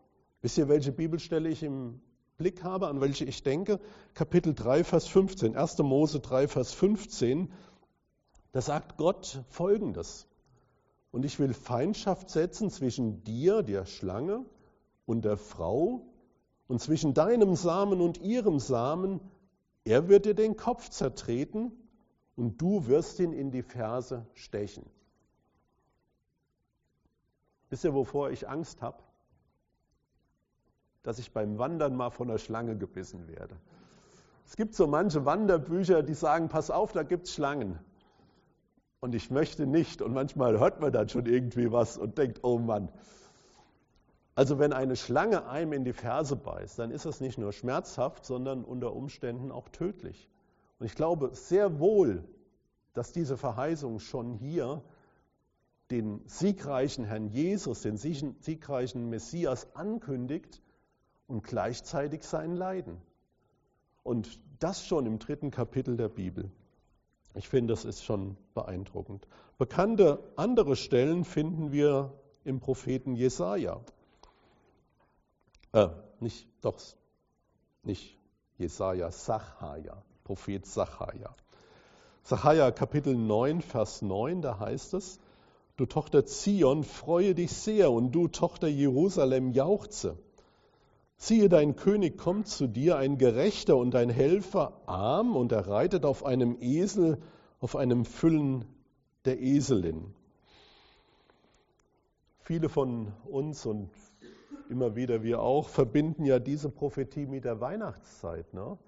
Wisst 0.43 0.59
ihr, 0.59 0.69
welche 0.69 0.93
Bibelstelle 0.93 1.49
ich 1.49 1.63
im 1.63 2.01
Blick 2.37 2.63
habe, 2.63 2.89
an 2.89 3.01
welche 3.01 3.25
ich 3.25 3.43
denke? 3.43 3.81
Kapitel 4.15 4.55
3, 4.55 4.85
Vers 4.85 5.09
15, 5.09 5.57
1. 5.57 5.79
Mose 5.79 6.21
3, 6.21 6.49
Vers 6.49 6.73
15. 6.75 7.51
Da 8.53 8.61
sagt 8.61 8.97
Gott 8.97 9.43
Folgendes. 9.49 10.29
Und 11.17 11.25
ich 11.25 11.39
will 11.39 11.55
Feindschaft 11.55 12.29
setzen 12.29 12.71
zwischen 12.71 13.25
dir, 13.25 13.63
der 13.63 13.87
Schlange, 13.87 14.45
und 15.07 15.25
der 15.25 15.39
Frau 15.39 16.03
und 16.69 16.83
zwischen 16.83 17.15
deinem 17.15 17.57
Samen 17.57 18.03
und 18.03 18.21
ihrem 18.21 18.59
Samen. 18.59 19.23
Er 19.85 20.09
wird 20.09 20.27
dir 20.27 20.35
den 20.35 20.59
Kopf 20.59 20.91
zertreten 20.91 21.73
und 22.37 22.61
du 22.61 22.87
wirst 22.87 23.19
ihn 23.19 23.33
in 23.33 23.51
die 23.51 23.63
Ferse 23.63 24.27
stechen. 24.35 24.85
Wisst 27.71 27.85
ihr, 27.85 27.95
wovor 27.95 28.31
ich 28.31 28.47
Angst 28.47 28.83
habe? 28.83 29.03
Dass 31.03 31.19
ich 31.19 31.33
beim 31.33 31.57
Wandern 31.57 31.97
mal 31.97 32.11
von 32.11 32.29
der 32.29 32.37
Schlange 32.37 32.77
gebissen 32.77 33.27
werde. 33.27 33.57
Es 34.45 34.55
gibt 34.55 34.75
so 34.75 34.87
manche 34.87 35.25
Wanderbücher, 35.25 36.03
die 36.03 36.13
sagen, 36.13 36.51
pass 36.51 36.71
auf, 36.71 36.93
da 36.93 37.05
gibt 37.05 37.25
es 37.25 37.33
Schlangen 37.33 37.79
und 39.07 39.15
ich 39.15 39.31
möchte 39.31 39.69
nicht. 39.69 40.03
Und 40.03 40.15
manchmal 40.15 40.59
hört 40.59 40.81
man 40.81 40.93
dann 40.93 41.09
schon 41.09 41.27
irgendwie 41.27 41.71
was 41.71 41.97
und 41.97 42.19
denkt, 42.19 42.41
oh 42.43 42.59
Mann. 42.59 42.89
Also 44.35 44.59
wenn 44.59 44.73
eine 44.73 44.97
Schlange 44.97 45.47
einem 45.47 45.73
in 45.75 45.85
die 45.85 45.93
Ferse 45.93 46.35
beißt, 46.35 46.81
dann 46.81 46.91
ist 46.91 47.07
das 47.07 47.21
nicht 47.21 47.39
nur 47.39 47.53
schmerzhaft, 47.53 48.27
sondern 48.27 48.65
unter 48.65 48.97
Umständen 48.97 49.53
auch 49.53 49.69
tödlich. 49.69 50.29
Und 50.81 50.87
ich 50.87 50.97
glaube 50.97 51.31
sehr 51.35 51.79
wohl, 51.79 52.25
dass 52.95 53.13
diese 53.13 53.37
Verheißung 53.37 54.01
schon 54.01 54.33
hier 54.33 54.83
den 55.93 56.21
siegreichen 56.27 57.05
Herrn 57.05 57.29
Jesus, 57.29 57.83
den 57.83 57.99
siegreichen 57.99 59.09
Messias 59.09 59.69
ankündigt 59.77 60.61
und 61.29 61.45
gleichzeitig 61.45 62.25
sein 62.25 62.57
Leiden. 62.57 63.01
Und 64.03 64.41
das 64.59 64.85
schon 64.85 65.07
im 65.07 65.21
dritten 65.21 65.53
Kapitel 65.53 65.97
der 65.97 66.09
Bibel. 66.09 66.51
Ich 67.37 67.49
finde, 67.49 67.75
das 67.75 67.85
ist 67.85 68.03
schon 68.03 68.37
beeindruckend. 68.55 69.27
Bekannte 69.59 70.19
andere 70.37 70.75
Stellen 70.75 71.25
finden 71.25 71.71
wir 71.71 72.15
im 72.45 72.61
Propheten 72.61 73.15
Jesaja. 73.15 73.81
Äh, 75.73 75.89
nicht, 76.21 76.49
doch, 76.63 76.81
nicht 77.83 78.19
Jesaja, 78.57 79.11
Sacharja, 79.11 80.03
Prophet 80.25 80.65
Sacharja. 80.65 81.35
Sacharja 82.23 82.71
Kapitel 82.71 83.15
9, 83.15 83.61
Vers 83.61 84.01
9, 84.01 84.41
da 84.41 84.59
heißt 84.59 84.95
es, 84.95 85.21
Du 85.77 85.85
Tochter 85.85 86.25
Zion, 86.25 86.85
freue 86.85 87.35
dich 87.35 87.53
sehr 87.53 87.93
und 87.93 88.13
du 88.13 88.29
Tochter 88.29 88.67
Jerusalem, 88.67 89.53
jauchze. 89.53 90.19
Siehe, 91.19 91.49
dein 91.49 91.77
König 91.77 92.19
kommt 92.19 92.47
zu 92.47 92.67
dir, 92.67 92.99
ein 92.99 93.17
Gerechter 93.17 93.77
und 93.77 93.95
ein 93.95 94.11
Helfer, 94.11 94.81
arm, 94.87 95.35
und 95.35 95.51
er 95.51 95.67
reitet 95.67 96.05
auf 96.05 96.25
einem 96.25 96.59
Esel, 96.61 97.19
auf 97.59 97.75
einem 97.75 98.05
Füllen 98.05 98.67
der 99.25 99.41
Eselin. 99.41 100.15
Viele 102.41 102.69
von 102.69 103.13
uns 103.25 103.65
und 103.65 103.91
immer 104.69 104.95
wieder 104.95 105.23
wir 105.23 105.41
auch 105.41 105.69
verbinden 105.69 106.25
ja 106.25 106.39
diese 106.39 106.69
Prophetie 106.69 107.27
mit 107.27 107.45
der 107.45 107.61
Weihnachtszeit. 107.61 108.53
Ne? 108.53 108.79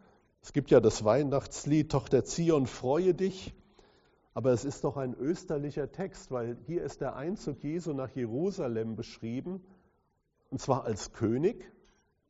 Es 0.42 0.52
gibt 0.52 0.70
ja 0.70 0.80
das 0.80 1.04
Weihnachtslied, 1.04 1.90
Tochter 1.90 2.24
Zion, 2.24 2.66
freue 2.66 3.14
dich. 3.14 3.54
Aber 4.34 4.52
es 4.52 4.64
ist 4.64 4.84
doch 4.84 4.96
ein 4.96 5.14
österlicher 5.14 5.90
Text, 5.90 6.30
weil 6.30 6.58
hier 6.66 6.84
ist 6.84 7.00
der 7.00 7.16
Einzug 7.16 7.64
Jesu 7.64 7.92
nach 7.92 8.10
Jerusalem 8.10 8.94
beschrieben, 8.94 9.64
und 10.50 10.60
zwar 10.60 10.84
als 10.84 11.12
König, 11.12 11.72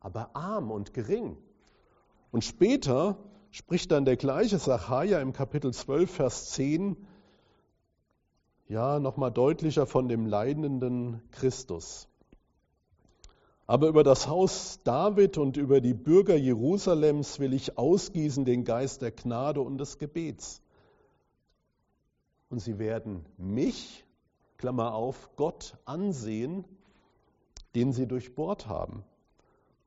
aber 0.00 0.34
arm 0.34 0.70
und 0.70 0.94
gering. 0.94 1.36
Und 2.30 2.44
später 2.44 3.16
spricht 3.50 3.90
dann 3.90 4.04
der 4.04 4.16
gleiche 4.16 4.58
Sacharja 4.58 5.20
im 5.20 5.32
Kapitel 5.32 5.72
12, 5.72 6.10
Vers 6.10 6.50
10, 6.50 6.96
ja, 8.68 9.00
nochmal 9.00 9.32
deutlicher 9.32 9.86
von 9.86 10.08
dem 10.08 10.26
leidenden 10.26 11.22
Christus. 11.30 12.08
Aber 13.66 13.88
über 13.88 14.02
das 14.02 14.28
Haus 14.28 14.80
David 14.84 15.38
und 15.38 15.56
über 15.56 15.80
die 15.80 15.94
Bürger 15.94 16.36
Jerusalems 16.36 17.38
will 17.38 17.52
ich 17.52 17.78
ausgießen 17.78 18.44
den 18.44 18.64
Geist 18.64 19.02
der 19.02 19.10
Gnade 19.10 19.60
und 19.60 19.78
des 19.78 19.98
Gebets 19.98 20.62
und 22.50 22.60
sie 22.60 22.78
werden 22.78 23.24
mich, 23.36 24.04
Klammer 24.56 24.94
auf, 24.94 25.30
Gott 25.36 25.76
ansehen, 25.84 26.64
den 27.74 27.92
sie 27.92 28.06
durchbohrt 28.06 28.66
haben. 28.66 29.04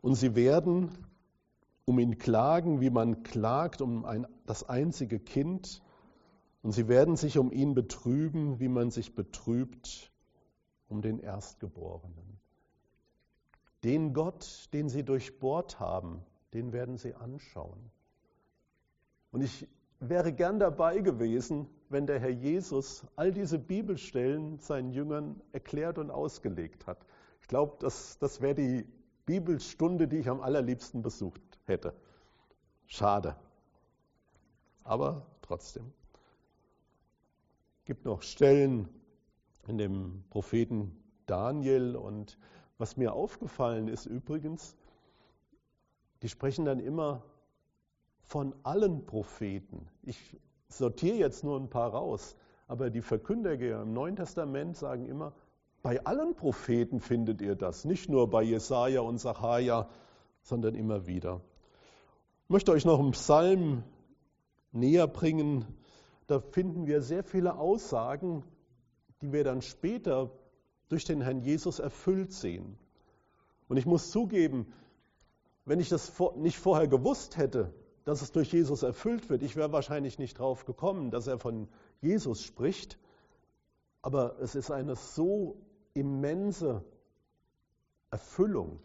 Und 0.01 0.15
sie 0.15 0.35
werden 0.35 0.91
um 1.85 1.99
ihn 1.99 2.17
klagen, 2.17 2.81
wie 2.81 2.89
man 2.89 3.23
klagt 3.23 3.81
um 3.81 4.05
ein, 4.05 4.27
das 4.45 4.67
einzige 4.67 5.19
Kind. 5.19 5.81
Und 6.63 6.71
sie 6.71 6.87
werden 6.87 7.15
sich 7.15 7.37
um 7.37 7.51
ihn 7.51 7.73
betrüben, 7.73 8.59
wie 8.59 8.67
man 8.67 8.91
sich 8.91 9.15
betrübt 9.15 10.11
um 10.87 11.01
den 11.01 11.19
Erstgeborenen. 11.19 12.39
Den 13.83 14.13
Gott, 14.13 14.69
den 14.73 14.89
sie 14.89 15.03
durchbohrt 15.03 15.79
haben, 15.79 16.23
den 16.53 16.71
werden 16.71 16.97
sie 16.97 17.15
anschauen. 17.15 17.91
Und 19.31 19.41
ich 19.41 19.67
wäre 19.99 20.33
gern 20.33 20.59
dabei 20.59 20.99
gewesen, 20.99 21.67
wenn 21.89 22.05
der 22.05 22.19
Herr 22.19 22.29
Jesus 22.29 23.05
all 23.15 23.31
diese 23.31 23.57
Bibelstellen 23.57 24.59
seinen 24.59 24.91
Jüngern 24.91 25.41
erklärt 25.51 25.97
und 25.97 26.11
ausgelegt 26.11 26.85
hat. 26.85 27.05
Ich 27.41 27.47
glaube, 27.47 27.77
das, 27.79 28.17
das 28.19 28.41
wäre 28.41 28.55
die 28.55 28.85
Bibelstunde, 29.25 30.07
die 30.07 30.17
ich 30.17 30.29
am 30.29 30.41
allerliebsten 30.41 31.01
besucht 31.01 31.41
hätte. 31.65 31.93
Schade. 32.87 33.35
Aber 34.83 35.25
trotzdem. 35.41 35.91
Es 37.79 37.85
gibt 37.85 38.05
noch 38.05 38.21
Stellen 38.21 38.89
in 39.67 39.77
dem 39.77 40.23
Propheten 40.29 40.97
Daniel 41.25 41.95
und 41.95 42.37
was 42.77 42.97
mir 42.97 43.13
aufgefallen 43.13 43.87
ist 43.87 44.05
übrigens, 44.05 44.75
die 46.21 46.29
sprechen 46.29 46.65
dann 46.65 46.79
immer 46.79 47.23
von 48.21 48.55
allen 48.63 49.05
Propheten. 49.05 49.87
Ich 50.03 50.37
sortiere 50.67 51.17
jetzt 51.17 51.43
nur 51.43 51.59
ein 51.59 51.69
paar 51.69 51.91
raus, 51.91 52.35
aber 52.67 52.89
die 52.89 53.01
Verkünder 53.01 53.53
im 53.53 53.93
Neuen 53.93 54.15
Testament 54.15 54.77
sagen 54.77 55.05
immer, 55.05 55.33
bei 55.81 56.03
allen 56.05 56.35
Propheten 56.35 56.99
findet 56.99 57.41
ihr 57.41 57.55
das, 57.55 57.85
nicht 57.85 58.09
nur 58.09 58.29
bei 58.29 58.43
Jesaja 58.43 59.01
und 59.01 59.19
Sacharja, 59.19 59.89
sondern 60.43 60.75
immer 60.75 61.07
wieder. 61.07 61.41
Ich 62.45 62.49
möchte 62.49 62.71
euch 62.71 62.85
noch 62.85 62.99
einen 62.99 63.11
Psalm 63.11 63.83
näher 64.71 65.07
bringen. 65.07 65.65
Da 66.27 66.39
finden 66.39 66.85
wir 66.85 67.01
sehr 67.01 67.23
viele 67.23 67.57
Aussagen, 67.57 68.43
die 69.21 69.31
wir 69.31 69.43
dann 69.43 69.61
später 69.61 70.31
durch 70.89 71.05
den 71.05 71.21
Herrn 71.21 71.41
Jesus 71.41 71.79
erfüllt 71.79 72.33
sehen. 72.33 72.77
Und 73.67 73.77
ich 73.77 73.85
muss 73.85 74.11
zugeben, 74.11 74.71
wenn 75.65 75.79
ich 75.79 75.89
das 75.89 76.11
nicht 76.35 76.57
vorher 76.57 76.87
gewusst 76.87 77.37
hätte, 77.37 77.73
dass 78.03 78.21
es 78.21 78.31
durch 78.31 78.51
Jesus 78.51 78.83
erfüllt 78.83 79.29
wird. 79.29 79.43
Ich 79.43 79.55
wäre 79.55 79.71
wahrscheinlich 79.71 80.17
nicht 80.19 80.39
drauf 80.39 80.65
gekommen, 80.65 81.11
dass 81.11 81.27
er 81.27 81.37
von 81.37 81.67
Jesus 82.01 82.43
spricht, 82.43 82.97
aber 84.01 84.39
es 84.39 84.55
ist 84.55 84.71
eine 84.71 84.95
so 84.95 85.57
immense 85.93 86.83
Erfüllung. 88.09 88.79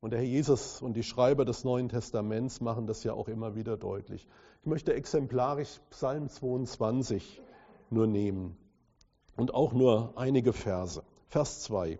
Und 0.00 0.10
der 0.10 0.20
Herr 0.20 0.26
Jesus 0.26 0.80
und 0.80 0.94
die 0.94 1.02
Schreiber 1.02 1.44
des 1.44 1.64
Neuen 1.64 1.88
Testaments 1.88 2.60
machen 2.60 2.86
das 2.86 3.02
ja 3.02 3.12
auch 3.12 3.28
immer 3.28 3.56
wieder 3.56 3.76
deutlich. 3.76 4.26
Ich 4.60 4.66
möchte 4.66 4.94
exemplarisch 4.94 5.80
Psalm 5.90 6.28
22 6.28 7.42
nur 7.90 8.06
nehmen 8.06 8.56
und 9.36 9.54
auch 9.54 9.72
nur 9.72 10.12
einige 10.16 10.52
Verse. 10.52 11.02
Vers 11.26 11.62
2. 11.62 11.98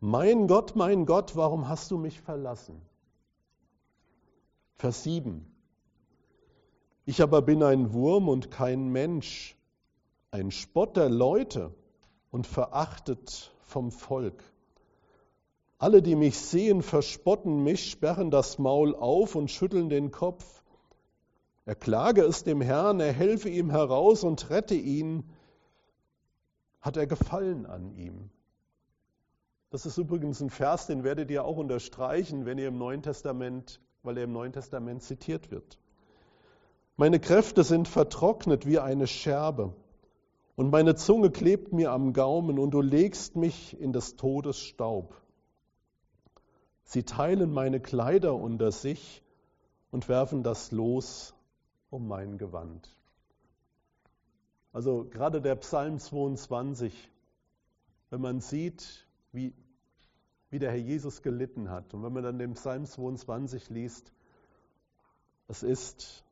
Mein 0.00 0.46
Gott, 0.46 0.76
mein 0.76 1.06
Gott, 1.06 1.36
warum 1.36 1.68
hast 1.68 1.90
du 1.90 1.96
mich 1.96 2.20
verlassen? 2.20 2.82
Vers 4.76 5.02
7. 5.04 5.50
Ich 7.06 7.22
aber 7.22 7.42
bin 7.42 7.62
ein 7.62 7.92
Wurm 7.92 8.28
und 8.28 8.50
kein 8.50 8.88
Mensch, 8.88 9.56
ein 10.30 10.50
Spott 10.50 10.96
der 10.96 11.08
Leute 11.08 11.74
und 12.34 12.48
verachtet 12.48 13.52
vom 13.62 13.92
Volk. 13.92 14.42
Alle, 15.78 16.02
die 16.02 16.16
mich 16.16 16.36
sehen, 16.36 16.82
verspotten 16.82 17.62
mich, 17.62 17.88
sperren 17.88 18.32
das 18.32 18.58
Maul 18.58 18.96
auf 18.96 19.36
und 19.36 19.52
schütteln 19.52 19.88
den 19.88 20.10
Kopf. 20.10 20.64
Er 21.64 21.76
klage 21.76 22.22
es 22.22 22.42
dem 22.42 22.60
Herrn, 22.60 22.98
er 22.98 23.12
helfe 23.12 23.48
ihm 23.48 23.70
heraus 23.70 24.24
und 24.24 24.50
rette 24.50 24.74
ihn. 24.74 25.22
Hat 26.80 26.96
er 26.96 27.06
Gefallen 27.06 27.66
an 27.66 27.94
ihm? 27.94 28.30
Das 29.70 29.86
ist 29.86 29.96
übrigens 29.96 30.40
ein 30.40 30.50
Vers, 30.50 30.88
den 30.88 31.04
werdet 31.04 31.30
ihr 31.30 31.44
auch 31.44 31.56
unterstreichen, 31.56 32.46
wenn 32.46 32.58
ihr 32.58 32.66
im 32.66 32.78
Neuen 32.78 33.02
Testament 33.02 33.80
weil 34.02 34.18
er 34.18 34.24
im 34.24 34.32
Neuen 34.32 34.52
Testament 34.52 35.04
zitiert 35.04 35.52
wird. 35.52 35.78
Meine 36.96 37.20
Kräfte 37.20 37.62
sind 37.62 37.86
vertrocknet 37.86 38.66
wie 38.66 38.80
eine 38.80 39.06
Scherbe 39.06 39.72
und 40.56 40.70
meine 40.70 40.94
Zunge 40.94 41.30
klebt 41.30 41.72
mir 41.72 41.92
am 41.92 42.12
Gaumen 42.12 42.58
und 42.58 42.72
du 42.72 42.80
legst 42.80 43.36
mich 43.36 43.78
in 43.80 43.92
des 43.92 44.16
Todes 44.16 44.58
Staub. 44.58 45.20
Sie 46.84 47.02
teilen 47.02 47.52
meine 47.52 47.80
Kleider 47.80 48.34
unter 48.34 48.70
sich 48.70 49.22
und 49.90 50.08
werfen 50.08 50.42
das 50.42 50.70
Los 50.70 51.34
um 51.90 52.06
mein 52.06 52.38
Gewand. 52.38 52.94
Also 54.72 55.04
gerade 55.04 55.40
der 55.40 55.56
Psalm 55.56 55.98
22, 55.98 56.92
wenn 58.10 58.20
man 58.20 58.40
sieht, 58.40 59.06
wie 59.32 59.54
wie 60.54 60.60
der 60.60 60.70
Herr 60.70 60.78
Jesus 60.78 61.22
gelitten 61.22 61.68
hat. 61.68 61.94
Und 61.94 62.04
wenn 62.04 62.12
man 62.12 62.22
dann 62.22 62.38
den 62.38 62.54
Psalm 62.54 62.86
22 62.86 63.70
liest, 63.70 64.12
es 65.48 65.64
ist 65.64 66.22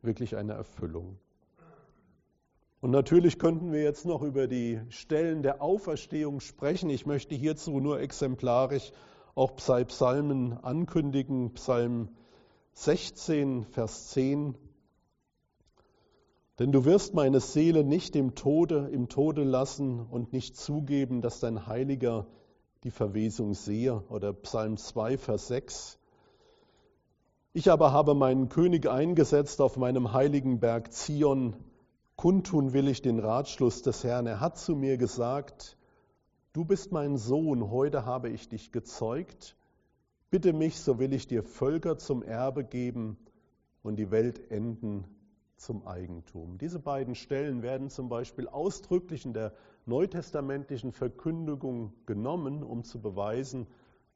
wirklich 0.00 0.34
eine 0.36 0.54
Erfüllung. 0.54 1.18
Und 2.80 2.92
natürlich 2.92 3.38
könnten 3.38 3.72
wir 3.72 3.82
jetzt 3.82 4.06
noch 4.06 4.22
über 4.22 4.46
die 4.46 4.80
Stellen 4.88 5.42
der 5.42 5.60
Auferstehung 5.60 6.40
sprechen. 6.40 6.88
Ich 6.88 7.04
möchte 7.04 7.34
hierzu 7.34 7.78
nur 7.78 8.00
exemplarisch 8.00 8.92
auch 9.34 9.54
Psalmen 9.54 10.54
ankündigen. 10.62 11.52
Psalm 11.52 12.08
16, 12.72 13.66
Vers 13.66 14.08
10. 14.08 14.54
Denn 16.58 16.72
du 16.72 16.86
wirst 16.86 17.12
meine 17.12 17.40
Seele 17.40 17.84
nicht 17.84 18.16
im 18.16 18.34
Tode, 18.34 18.88
im 18.92 19.08
Tode 19.08 19.44
lassen 19.44 20.00
und 20.00 20.32
nicht 20.32 20.56
zugeben, 20.56 21.20
dass 21.20 21.40
dein 21.40 21.66
Heiliger 21.66 22.26
die 22.84 22.90
Verwesung 22.90 23.52
sehe. 23.52 24.02
Oder 24.08 24.32
Psalm 24.32 24.78
2, 24.78 25.18
Vers 25.18 25.48
6. 25.48 25.98
Ich 27.52 27.70
aber 27.70 27.92
habe 27.92 28.14
meinen 28.14 28.48
König 28.48 28.88
eingesetzt 28.88 29.60
auf 29.60 29.76
meinem 29.76 30.14
heiligen 30.14 30.60
Berg 30.60 30.92
Zion. 30.92 31.56
Kundtun 32.20 32.74
will 32.74 32.86
ich 32.88 33.00
den 33.00 33.18
Ratschluss 33.18 33.80
des 33.80 34.04
Herrn. 34.04 34.26
Er 34.26 34.40
hat 34.40 34.58
zu 34.58 34.76
mir 34.76 34.98
gesagt, 34.98 35.78
du 36.52 36.66
bist 36.66 36.92
mein 36.92 37.16
Sohn, 37.16 37.70
heute 37.70 38.04
habe 38.04 38.28
ich 38.28 38.46
dich 38.46 38.72
gezeugt. 38.72 39.56
Bitte 40.28 40.52
mich, 40.52 40.80
so 40.80 40.98
will 40.98 41.14
ich 41.14 41.28
dir 41.28 41.42
Völker 41.42 41.96
zum 41.96 42.22
Erbe 42.22 42.62
geben 42.62 43.16
und 43.82 43.96
die 43.96 44.10
Weltenden 44.10 45.06
zum 45.56 45.86
Eigentum. 45.86 46.58
Diese 46.58 46.78
beiden 46.78 47.14
Stellen 47.14 47.62
werden 47.62 47.88
zum 47.88 48.10
Beispiel 48.10 48.48
ausdrücklich 48.48 49.24
in 49.24 49.32
der 49.32 49.54
neutestamentlichen 49.86 50.92
Verkündigung 50.92 51.94
genommen, 52.04 52.62
um 52.62 52.84
zu 52.84 53.00
beweisen, 53.00 53.66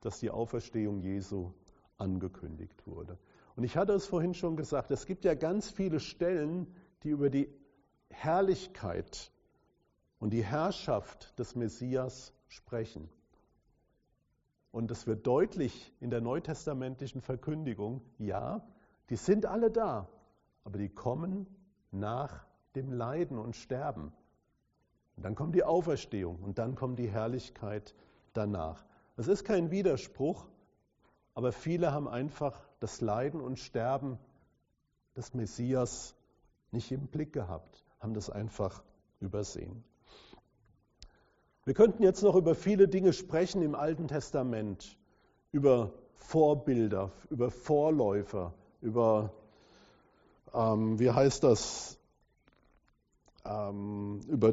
dass 0.03 0.21
die 0.21 0.29
Auferstehung 0.29 1.01
Jesu 1.01 1.53
angekündigt 1.97 2.87
wurde. 2.87 3.17
Und 3.57 3.65
ich 3.65 3.79
hatte 3.79 3.95
es 3.95 4.05
vorhin 4.05 4.35
schon 4.35 4.59
gesagt, 4.59 4.91
es 4.91 5.07
gibt 5.07 5.25
ja 5.25 5.33
ganz 5.33 5.71
viele 5.71 6.01
Stellen, 6.01 6.67
die 7.03 7.09
über 7.09 7.31
die 7.31 7.49
Herrlichkeit 8.15 9.31
und 10.19 10.31
die 10.31 10.45
Herrschaft 10.45 11.39
des 11.39 11.55
Messias 11.55 12.33
sprechen. 12.49 13.09
Und 14.73 14.91
es 14.91 15.07
wird 15.07 15.27
deutlich 15.27 15.93
in 16.01 16.11
der 16.11 16.21
neutestamentlichen 16.21 17.21
Verkündigung, 17.21 18.03
ja, 18.19 18.67
die 19.11 19.17
sind 19.17 19.47
alle 19.47 19.71
da, 19.71 20.09
aber 20.65 20.79
die 20.79 20.89
kommen 20.89 21.47
nach 21.91 22.45
dem 22.75 22.93
Leiden 22.93 23.39
und 23.39 23.55
Sterben. 23.55 24.13
Und 25.17 25.25
dann 25.25 25.35
kommt 25.35 25.55
die 25.55 25.63
Auferstehung 25.63 26.43
und 26.43 26.59
dann 26.59 26.75
kommt 26.75 26.99
die 26.99 27.09
Herrlichkeit 27.09 27.95
danach. 28.33 28.85
Es 29.17 29.29
ist 29.29 29.45
kein 29.45 29.71
Widerspruch, 29.71 30.49
aber 31.35 31.53
viele 31.53 31.93
haben 31.93 32.09
einfach 32.09 32.59
das 32.81 33.01
Leiden 33.01 33.41
und 33.41 33.59
Sterben 33.59 34.19
des 35.17 35.35
Messias 35.35 36.17
nicht 36.73 36.91
im 36.91 37.07
Blick 37.07 37.33
gehabt, 37.33 37.84
haben 38.05 38.13
das 38.13 38.29
einfach 38.29 38.83
übersehen. 39.21 39.83
Wir 41.65 41.73
könnten 41.73 42.03
jetzt 42.03 42.23
noch 42.23 42.37
über 42.37 42.55
viele 42.55 42.87
Dinge 42.87 43.15
sprechen 43.15 43.63
im 43.63 43.75
Alten 43.75 44.09
Testament, 44.09 44.99
über 45.53 45.91
Vorbilder, 46.17 47.11
über 47.31 47.51
Vorläufer, 47.51 48.53
über, 48.83 49.33
ähm, 50.53 50.99
wie 50.99 51.11
heißt 51.11 51.45
das, 51.45 51.99
ähm, 53.47 54.21
über 54.29 54.53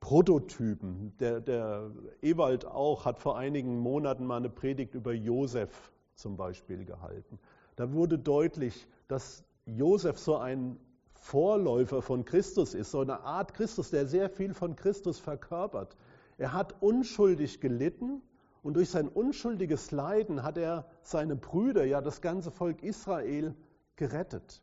Prototypen. 0.00 1.16
Der, 1.20 1.40
der 1.40 1.92
Ewald 2.22 2.66
auch 2.66 3.04
hat 3.04 3.20
vor 3.20 3.38
einigen 3.38 3.78
Monaten 3.78 4.26
mal 4.26 4.38
eine 4.38 4.50
Predigt 4.50 4.96
über 4.96 5.12
Josef 5.12 5.92
zum 6.16 6.36
Beispiel 6.36 6.84
gehalten. 6.84 7.38
Da 7.76 7.92
wurde 7.92 8.18
deutlich, 8.18 8.88
dass 9.06 9.44
Josef 9.64 10.18
so 10.18 10.38
ein 10.38 10.76
Vorläufer 11.22 12.02
von 12.02 12.24
Christus 12.24 12.74
ist, 12.74 12.90
so 12.90 13.00
eine 13.00 13.20
Art 13.20 13.54
Christus, 13.54 13.90
der 13.90 14.08
sehr 14.08 14.28
viel 14.28 14.54
von 14.54 14.74
Christus 14.74 15.20
verkörpert. 15.20 15.96
Er 16.36 16.52
hat 16.52 16.82
unschuldig 16.82 17.60
gelitten 17.60 18.22
und 18.64 18.74
durch 18.74 18.90
sein 18.90 19.06
unschuldiges 19.06 19.92
Leiden 19.92 20.42
hat 20.42 20.58
er 20.58 20.84
seine 21.02 21.36
Brüder, 21.36 21.84
ja 21.84 22.00
das 22.00 22.22
ganze 22.22 22.50
Volk 22.50 22.82
Israel 22.82 23.54
gerettet. 23.94 24.62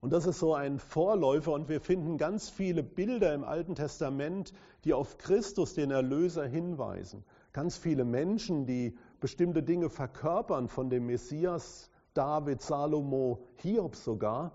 Und 0.00 0.12
das 0.12 0.26
ist 0.26 0.40
so 0.40 0.54
ein 0.54 0.80
Vorläufer 0.80 1.52
und 1.52 1.68
wir 1.68 1.80
finden 1.80 2.18
ganz 2.18 2.50
viele 2.50 2.82
Bilder 2.82 3.32
im 3.32 3.44
Alten 3.44 3.76
Testament, 3.76 4.52
die 4.84 4.92
auf 4.92 5.18
Christus, 5.18 5.74
den 5.74 5.92
Erlöser, 5.92 6.46
hinweisen. 6.46 7.24
Ganz 7.52 7.76
viele 7.76 8.04
Menschen, 8.04 8.66
die 8.66 8.98
bestimmte 9.20 9.62
Dinge 9.62 9.88
verkörpern 9.88 10.66
von 10.68 10.90
dem 10.90 11.06
Messias, 11.06 11.90
David, 12.12 12.60
Salomo, 12.60 13.46
Hiob 13.54 13.94
sogar. 13.94 14.52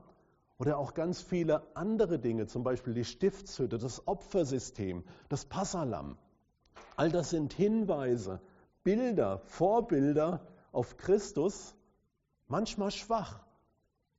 Oder 0.62 0.78
auch 0.78 0.94
ganz 0.94 1.24
viele 1.24 1.64
andere 1.76 2.20
Dinge, 2.20 2.46
zum 2.46 2.64
Beispiel 2.64 2.94
die 2.94 3.04
Stiftshütte, 3.04 3.80
das 3.80 4.08
Opfersystem, 4.08 5.04
das 5.28 5.46
Passalam. 5.46 6.20
All 6.96 7.10
das 7.10 7.32
sind 7.32 7.52
Hinweise, 7.52 8.42
Bilder, 8.84 9.40
Vorbilder 9.40 10.46
auf 10.72 10.98
Christus, 10.98 11.74
manchmal 12.48 12.92
schwach, 12.92 13.40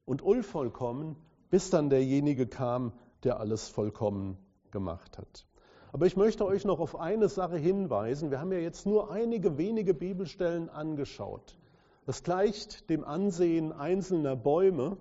und 0.04 0.20
unvollkommen, 0.20 1.14
bis 1.48 1.70
dann 1.70 1.90
derjenige 1.90 2.48
kam, 2.48 2.92
der 3.22 3.38
alles 3.38 3.68
vollkommen 3.68 4.36
gemacht 4.72 5.18
hat. 5.18 5.46
Aber 5.92 6.06
ich 6.06 6.16
möchte 6.16 6.44
euch 6.44 6.64
noch 6.64 6.80
auf 6.80 6.98
eine 6.98 7.28
Sache 7.28 7.56
hinweisen. 7.56 8.32
Wir 8.32 8.40
haben 8.40 8.50
ja 8.50 8.58
jetzt 8.58 8.84
nur 8.84 9.12
einige 9.12 9.58
wenige 9.58 9.94
Bibelstellen 9.94 10.70
angeschaut. 10.70 11.56
Das 12.04 12.24
gleicht 12.24 12.90
dem 12.90 13.04
Ansehen 13.04 13.70
einzelner 13.70 14.34
Bäume. 14.34 14.96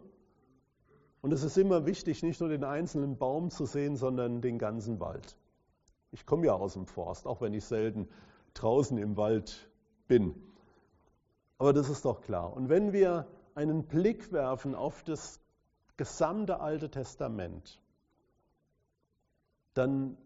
Und 1.22 1.32
es 1.34 1.44
ist 1.44 1.58
immer 1.58 1.86
wichtig, 1.86 2.24
nicht 2.24 2.40
nur 2.40 2.50
den 2.50 2.64
einzelnen 2.64 3.18
Baum 3.18 3.52
zu 3.52 3.66
sehen, 3.66 3.96
sondern 3.96 4.42
den 4.42 4.58
ganzen 4.58 5.00
Wald. 5.00 5.38
Ich 6.12 6.26
komme 6.26 6.48
ja 6.48 6.54
aus 6.54 6.74
dem 6.74 6.88
Forst, 6.88 7.28
auch 7.28 7.42
wenn 7.42 7.54
ich 7.54 7.64
selten 7.64 8.10
draußen 8.54 8.98
im 8.98 9.18
Wald 9.18 9.70
bin. 10.08 10.36
Aber 11.58 11.74
das 11.74 11.90
ist 11.90 12.06
doch 12.06 12.22
klar. 12.22 12.54
Und 12.54 12.70
wenn 12.70 12.92
wir 12.92 13.28
einen 13.54 13.84
Blick 13.84 14.32
werfen 14.32 14.74
auf 14.74 15.04
das 15.04 15.40
gesamte 15.96 16.60
Alte 16.60 16.90
Testament, 16.90 17.80
dann 19.76 20.18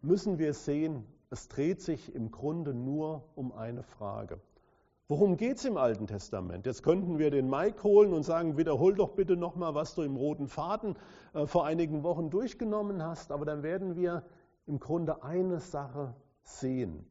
müssen 0.00 0.38
wir 0.38 0.52
sehen, 0.52 1.06
es 1.30 1.48
dreht 1.48 1.80
sich 1.80 2.14
im 2.14 2.30
Grunde 2.30 2.74
nur 2.74 3.22
um 3.36 3.52
eine 3.52 3.82
Frage. 3.82 4.40
Worum 5.08 5.36
geht 5.36 5.58
es 5.58 5.64
im 5.64 5.76
Alten 5.76 6.06
Testament? 6.06 6.64
Jetzt 6.64 6.82
könnten 6.82 7.18
wir 7.18 7.30
den 7.30 7.50
Mike 7.50 7.82
holen 7.82 8.12
und 8.12 8.22
sagen, 8.22 8.56
wiederhol 8.56 8.94
doch 8.94 9.10
bitte 9.10 9.36
nochmal, 9.36 9.74
was 9.74 9.94
du 9.94 10.02
im 10.02 10.16
roten 10.16 10.48
Faden 10.48 10.96
äh, 11.34 11.46
vor 11.46 11.66
einigen 11.66 12.02
Wochen 12.02 12.30
durchgenommen 12.30 13.02
hast, 13.02 13.32
aber 13.32 13.44
dann 13.44 13.62
werden 13.62 13.96
wir 13.96 14.24
im 14.66 14.78
Grunde 14.78 15.22
eine 15.22 15.58
Sache 15.58 16.14
sehen. 16.44 17.04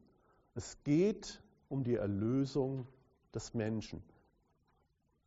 Es 0.56 0.84
geht 0.84 1.41
um 1.69 1.84
die 1.84 1.95
Erlösung 1.95 2.88
des 3.34 3.54
Menschen. 3.54 4.01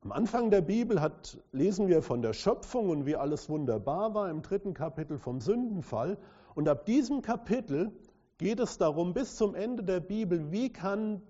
Am 0.03 0.13
Anfang 0.13 0.51
der 0.51 0.61
Bibel 0.61 1.01
hat, 1.01 1.39
lesen 1.53 1.89
wir 1.89 2.03
von 2.03 2.21
der 2.21 2.35
Schöpfung 2.35 2.91
und 2.91 3.07
wie 3.07 3.17
alles 3.17 3.49
wunderbar 3.49 4.15
war, 4.15 4.29
im 4.31 4.43
dritten 4.43 4.75
Kapitel 4.75 5.17
vom 5.17 5.41
Sündenfall. 5.41 6.19
Und 6.55 6.69
ab 6.69 6.85
diesem 6.85 7.23
Kapitel 7.23 7.91
geht 8.37 8.61
es 8.61 8.77
darum, 8.77 9.15
bis 9.15 9.37
zum 9.37 9.55
Ende 9.55 9.83
der 9.83 10.01
Bibel, 10.01 10.51
wie 10.51 10.71
kann 10.71 11.23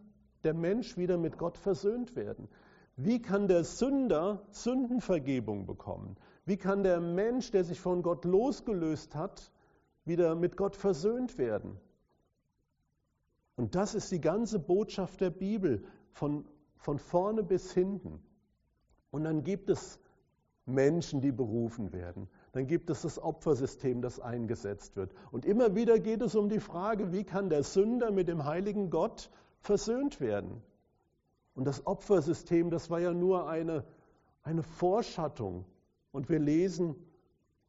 der 0.45 0.55
Mensch 0.55 0.97
wieder 0.97 1.19
mit 1.19 1.39
Gott 1.39 1.59
versöhnt 1.59 2.17
werden? 2.17 2.49
Wie 2.97 3.21
kann 3.21 3.49
der 3.49 3.65
Sünder 3.65 4.43
Sündenvergebung 4.51 5.67
bekommen? 5.67 6.17
Wie 6.45 6.57
kann 6.57 6.83
der 6.83 7.01
Mensch, 7.01 7.51
der 7.51 7.65
sich 7.65 7.81
von 7.81 8.03
Gott 8.03 8.25
losgelöst 8.25 9.15
hat, 9.15 9.51
wieder 10.05 10.35
mit 10.35 10.57
Gott 10.57 10.77
versöhnt 10.77 11.39
werden? 11.39 11.79
Und 13.57 13.75
das 13.75 13.95
ist 13.95 14.11
die 14.13 14.21
ganze 14.21 14.59
Botschaft 14.59 15.21
der 15.21 15.31
Bibel, 15.31 15.85
von, 16.13 16.45
von 16.77 16.99
vorne 16.99 17.43
bis 17.43 17.73
hinten. 17.73 18.21
Und 19.11 19.25
dann 19.25 19.45
gibt 19.45 19.71
es 19.71 19.99
Menschen, 20.67 21.21
die 21.21 21.33
berufen 21.33 21.93
werden. 21.93 22.29
Dann 22.53 22.67
gibt 22.67 22.91
es 22.91 23.03
das 23.03 23.19
Opfersystem, 23.19 24.01
das 24.01 24.21
eingesetzt 24.21 24.97
wird. 24.97 25.13
Und 25.31 25.45
immer 25.45 25.75
wieder 25.75 25.99
geht 25.99 26.23
es 26.23 26.35
um 26.35 26.49
die 26.49 26.61
Frage, 26.61 27.13
wie 27.13 27.25
kann 27.25 27.49
der 27.49 27.63
Sünder 27.63 28.11
mit 28.11 28.29
dem 28.29 28.45
heiligen 28.45 28.91
Gott 28.91 29.31
versöhnt 29.65 30.21
werden? 30.21 30.63
Und 31.55 31.65
das 31.65 31.87
Opfersystem, 31.87 32.71
das 32.71 32.91
war 32.91 33.01
ja 33.01 33.13
nur 33.13 33.49
eine, 33.49 33.85
eine 34.43 34.63
Vorschattung. 34.63 35.65
Und 36.13 36.29
wir 36.29 36.39
lesen 36.39 36.95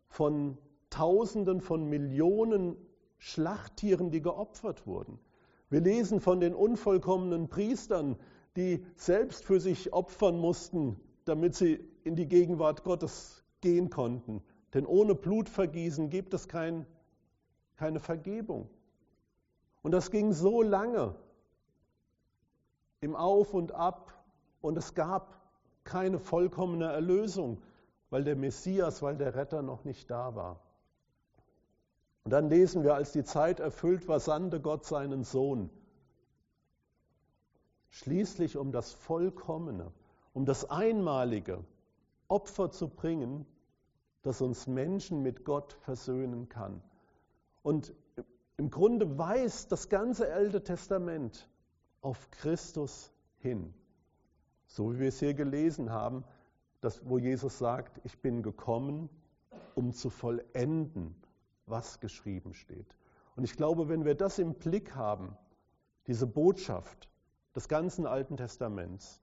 von 0.08 0.58
Tausenden 0.90 1.62
von 1.62 1.90
Millionen 1.90 2.76
Schlachttieren, 3.18 4.12
die 4.12 4.22
geopfert 4.22 4.86
wurden. 4.86 5.20
Wir 5.70 5.82
lesen 5.82 6.20
von 6.20 6.40
den 6.40 6.54
unvollkommenen 6.54 7.48
Priestern, 7.48 8.18
die 8.56 8.86
selbst 8.96 9.46
für 9.46 9.60
sich 9.60 9.94
opfern 9.94 10.38
mussten, 10.38 11.00
damit 11.26 11.56
sie 11.56 11.80
in 12.04 12.16
die 12.16 12.28
Gegenwart 12.28 12.84
Gottes 12.84 13.44
gehen 13.62 13.90
konnten. 13.90 14.44
Denn 14.74 14.86
ohne 14.86 15.16
Blutvergießen 15.16 16.10
gibt 16.10 16.34
es 16.34 16.48
kein, 16.48 16.86
keine 17.78 18.00
Vergebung. 18.00 18.70
Und 19.82 19.92
das 19.92 20.12
ging 20.12 20.34
so 20.34 20.62
lange 20.62 21.16
im 23.06 23.16
Auf 23.16 23.54
und 23.54 23.72
Ab 23.72 24.14
und 24.62 24.78
es 24.78 24.94
gab 24.94 25.40
keine 25.84 26.20
vollkommene 26.20 26.92
Erlösung, 26.92 27.62
weil 28.10 28.24
der 28.24 28.36
Messias, 28.36 29.02
weil 29.02 29.16
der 29.18 29.36
Retter 29.36 29.62
noch 29.62 29.86
nicht 29.86 30.10
da 30.12 30.36
war. 30.36 30.60
Und 32.24 32.32
dann 32.32 32.50
lesen 32.50 32.84
wir, 32.84 32.96
als 32.96 33.12
die 33.12 33.24
Zeit 33.24 33.60
erfüllt 33.60 34.08
war, 34.08 34.20
sandte 34.20 34.60
Gott 34.60 34.86
seinen 34.86 35.24
Sohn. 35.24 35.70
Schließlich 37.90 38.58
um 38.58 38.72
das 38.72 38.92
Vollkommene 38.92 39.92
um 40.36 40.46
das 40.46 40.70
einmalige 40.70 41.64
Opfer 42.28 42.70
zu 42.70 42.90
bringen, 42.90 43.46
das 44.22 44.42
uns 44.42 44.68
Menschen 44.68 45.24
mit 45.24 45.46
Gott 45.46 45.74
versöhnen 45.74 46.50
kann. 46.50 46.84
Und 47.64 47.94
im 48.58 48.70
Grunde 48.70 49.18
weist 49.18 49.72
das 49.72 49.88
ganze 49.88 50.32
Alte 50.32 50.62
Testament 50.62 51.48
auf 52.06 52.30
Christus 52.30 53.12
hin. 53.40 53.74
So 54.68 54.94
wie 54.94 55.00
wir 55.00 55.08
es 55.08 55.20
hier 55.20 55.34
gelesen 55.34 55.90
haben, 55.92 56.24
dass, 56.80 57.02
wo 57.10 57.18
Jesus 57.18 57.58
sagt, 57.58 58.00
ich 58.04 58.20
bin 58.20 58.44
gekommen, 58.44 59.10
um 59.74 59.92
zu 59.92 60.12
vollenden, 60.12 61.16
was 61.66 62.00
geschrieben 62.00 62.54
steht. 62.54 62.96
Und 63.36 63.44
ich 63.44 63.58
glaube, 63.58 63.90
wenn 63.90 64.06
wir 64.06 64.14
das 64.14 64.38
im 64.38 64.54
Blick 64.54 64.94
haben, 64.94 65.36
diese 66.06 66.28
Botschaft 66.28 67.10
des 67.56 67.68
ganzen 67.68 68.06
Alten 68.06 68.38
Testaments, 68.38 69.20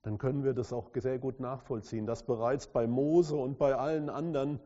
dann 0.00 0.16
können 0.16 0.44
wir 0.44 0.54
das 0.54 0.72
auch 0.72 0.90
sehr 0.94 1.18
gut 1.18 1.40
nachvollziehen, 1.40 2.06
dass 2.06 2.22
bereits 2.22 2.68
bei 2.68 2.86
Mose 2.86 3.36
und 3.36 3.58
bei 3.58 3.74
allen 3.74 4.08
anderen 4.08 4.60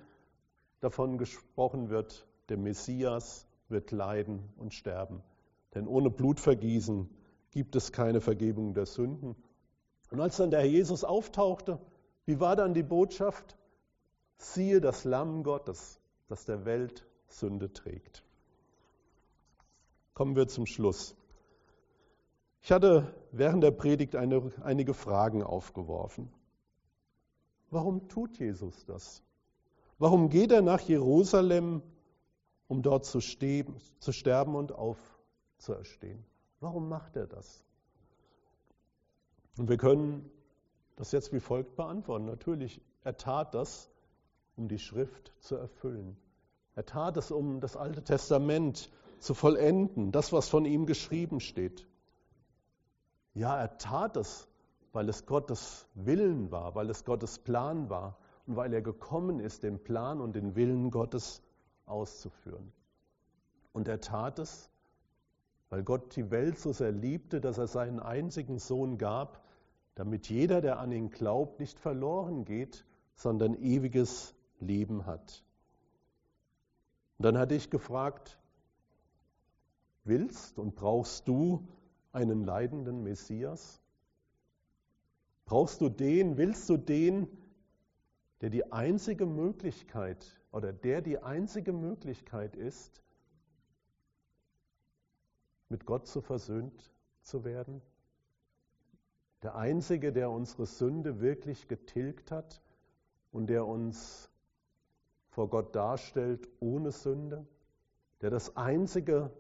davon 0.79 1.19
gesprochen 1.19 1.91
wird, 1.91 2.25
der 2.49 2.57
Messias 2.57 3.49
wird 3.69 3.91
leiden 3.91 4.49
und 4.59 4.75
sterben. 4.75 5.25
Denn 5.75 5.87
ohne 5.87 6.11
Blutvergießen 6.11 7.09
gibt 7.51 7.77
es 7.77 7.93
keine 7.93 8.21
Vergebung 8.21 8.75
der 8.75 8.87
Sünden. 8.87 9.37
Und 10.11 10.21
als 10.21 10.37
dann 10.37 10.51
der 10.51 10.61
Herr 10.61 10.69
Jesus 10.69 11.05
auftauchte, 11.05 11.79
wie 12.25 12.41
war 12.41 12.57
dann 12.57 12.75
die 12.75 12.83
Botschaft? 12.83 13.57
Siehe 14.37 14.81
das 14.81 15.05
Lamm 15.05 15.43
Gottes, 15.43 16.01
das 16.29 16.45
der 16.45 16.65
Welt 16.65 17.07
Sünde 17.29 17.73
trägt. 17.73 18.25
Kommen 20.15 20.37
wir 20.37 20.49
zum 20.49 20.67
Schluss. 20.67 21.17
Ich 22.61 22.71
hatte 22.71 23.15
während 23.33 23.65
der 23.65 23.71
Predigt 23.71 24.15
eine, 24.15 24.53
einige 24.63 24.95
Fragen 24.95 25.43
aufgeworfen. 25.43 26.31
Warum 27.71 28.09
tut 28.09 28.39
Jesus 28.39 28.85
das? 28.85 29.23
Warum 29.99 30.29
geht 30.29 30.53
er 30.53 30.63
nach 30.63 30.81
Jerusalem, 30.81 31.83
um 32.69 32.83
dort 32.83 33.05
zu, 33.05 33.21
stehen, 33.21 33.75
zu 33.99 34.13
sterben 34.13 34.55
und 34.55 34.73
aufzuerstehen? 35.63 36.25
Warum 36.59 36.89
macht 36.89 37.17
er 37.17 37.27
das? 37.27 37.65
Und 39.57 39.69
wir 39.69 39.77
können 39.77 40.29
das 40.97 41.13
jetzt 41.13 41.33
wie 41.33 41.41
folgt 41.41 41.77
beantworten. 41.77 42.25
Natürlich, 42.25 42.81
er 43.05 43.17
tat 43.17 43.55
das, 43.55 43.91
um 44.57 44.69
die 44.69 44.79
Schrift 44.79 45.33
zu 45.39 45.57
erfüllen. 45.57 46.17
Er 46.75 46.85
tat 46.85 47.17
es, 47.17 47.31
um 47.31 47.61
das 47.61 47.77
Alte 47.77 48.03
Testament 48.03 48.91
zu 49.19 49.35
vollenden, 49.35 50.11
das, 50.11 50.33
was 50.33 50.49
von 50.49 50.65
ihm 50.65 50.87
geschrieben 50.87 51.39
steht. 51.39 51.87
Ja, 53.35 53.57
er 53.57 53.79
tat 53.79 54.17
es, 54.17 54.49
weil 54.93 55.09
es 55.09 55.27
Gottes 55.27 55.87
Willen 55.95 56.51
war, 56.51 56.75
weil 56.75 56.91
es 56.91 57.05
Gottes 57.05 57.39
Plan 57.39 57.89
war 57.89 58.19
und 58.47 58.57
weil 58.57 58.75
er 58.75 58.83
gekommen 58.83 59.39
ist, 59.39 59.63
den 59.63 59.83
Plan 59.83 60.21
und 60.21 60.35
den 60.35 60.57
Willen 60.57 60.91
Gottes 60.91 61.41
auszuführen. 61.87 62.73
Und 63.73 63.89
er 63.89 64.01
tat 64.01 64.39
es, 64.39 64.72
weil 65.73 65.85
Gott 65.85 66.17
die 66.17 66.31
Welt 66.31 66.59
so 66.59 66.75
sehr 66.75 66.93
liebte, 66.93 67.41
dass 67.41 67.57
er 67.57 67.67
seinen 67.67 67.99
einzigen 67.99 68.59
Sohn 68.59 68.99
gab, 68.99 69.43
damit 69.95 70.29
jeder, 70.29 70.61
der 70.61 70.79
an 70.79 70.93
ihn 70.93 71.09
glaubt, 71.09 71.61
nicht 71.61 71.79
verloren 71.79 72.45
geht, 72.45 72.85
sondern 73.15 73.55
ewiges 73.55 74.35
Leben 74.61 75.07
hat. 75.07 75.43
Und 77.17 77.25
dann 77.25 77.39
hatte 77.39 77.55
ich 77.55 77.71
gefragt, 77.71 78.39
willst 80.05 80.59
und 80.59 80.75
brauchst 80.75 81.27
du 81.27 81.67
einen 82.13 82.45
leidenden 82.45 83.03
Messias? 83.03 83.81
Brauchst 85.47 85.81
du 85.81 85.89
den, 85.89 86.37
willst 86.37 86.69
du 86.69 86.77
den, 86.77 87.29
der 88.43 88.51
die 88.51 88.71
einzige 88.73 89.25
Möglichkeit 89.25 90.39
oder 90.51 90.71
der 90.71 91.01
die 91.01 91.23
einzige 91.23 91.73
Möglichkeit 91.73 92.57
ist, 92.57 93.03
mit 95.73 95.87
Gott 95.87 96.07
zu 96.07 96.21
versöhnt 96.21 96.93
zu 97.23 97.45
werden? 97.45 97.83
Der 99.43 99.57
einzige, 99.57 100.13
der 100.13 100.31
unsere 100.31 100.67
Sünde 100.67 101.21
wirklich 101.21 101.67
getilgt 101.67 102.31
hat 102.31 102.63
und 103.33 103.49
der 103.49 103.67
uns 103.67 104.31
vor 105.31 105.49
Gott 105.49 105.75
darstellt 105.75 106.47
ohne 106.61 106.93
Sünde, 106.93 107.47
der 108.21 108.31
das 108.31 108.57
einzige 108.57 109.33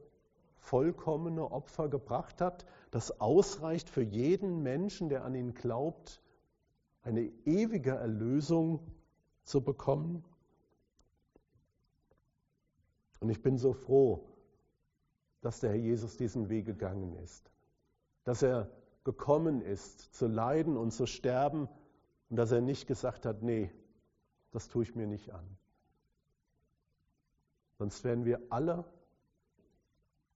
vollkommene 0.57 1.53
Opfer 1.53 1.89
gebracht 1.89 2.41
hat, 2.41 2.65
das 2.91 3.21
ausreicht 3.21 3.91
für 3.91 4.03
jeden 4.03 4.63
Menschen, 4.63 5.09
der 5.11 5.25
an 5.25 5.35
ihn 5.35 5.55
glaubt, 5.55 6.23
eine 7.03 7.31
ewige 7.45 7.91
Erlösung 7.91 8.81
zu 9.45 9.61
bekommen. 9.61 10.25
Und 13.21 13.29
ich 13.29 13.43
bin 13.43 13.59
so 13.59 13.73
froh, 13.73 14.32
dass 15.43 15.61
der 15.61 15.71
Herr 15.71 15.79
Jesus 15.79 16.17
diesen 16.17 16.49
Weg 16.49 16.65
gegangen 16.65 17.15
ist, 17.17 17.51
dass 18.25 18.43
er 18.43 18.71
gekommen 19.05 19.61
ist, 19.61 20.15
zu 20.15 20.27
leiden 20.27 20.77
und 20.77 20.93
zu 20.93 21.07
sterben 21.07 21.69
und 22.31 22.37
dass 22.37 22.53
er 22.53 22.61
nicht 22.61 22.87
gesagt 22.87 23.27
hat, 23.27 23.43
nee, 23.43 23.71
das 24.53 24.69
tue 24.69 24.85
ich 24.85 24.95
mir 24.95 25.07
nicht 25.07 25.31
an. 25.31 25.45
Sonst 27.79 28.05
wären 28.05 28.25
wir 28.25 28.41
alle 28.51 28.85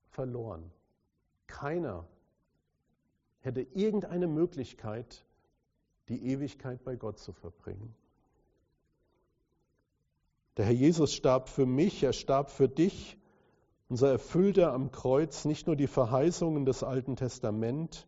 verloren. 0.09 0.71
Keiner 1.47 2.07
hätte 3.41 3.61
irgendeine 3.61 4.27
Möglichkeit, 4.27 5.25
die 6.09 6.27
Ewigkeit 6.27 6.83
bei 6.83 6.97
Gott 6.97 7.19
zu 7.19 7.33
verbringen. 7.33 7.95
Der 10.57 10.65
Herr 10.65 10.73
Jesus 10.73 11.13
starb 11.13 11.49
für 11.49 11.67
mich, 11.67 12.03
er 12.03 12.13
starb 12.13 12.51
für 12.51 12.69
dich. 12.69 13.19
Und 13.89 13.97
so 13.97 14.07
erfüllte 14.07 14.73
am 14.73 14.91
Kreuz 14.91 15.45
nicht 15.45 15.67
nur 15.67 15.77
die 15.77 15.87
Verheißungen 15.87 16.65
des 16.65 16.83
Alten 16.83 17.17
Testaments, 17.17 18.07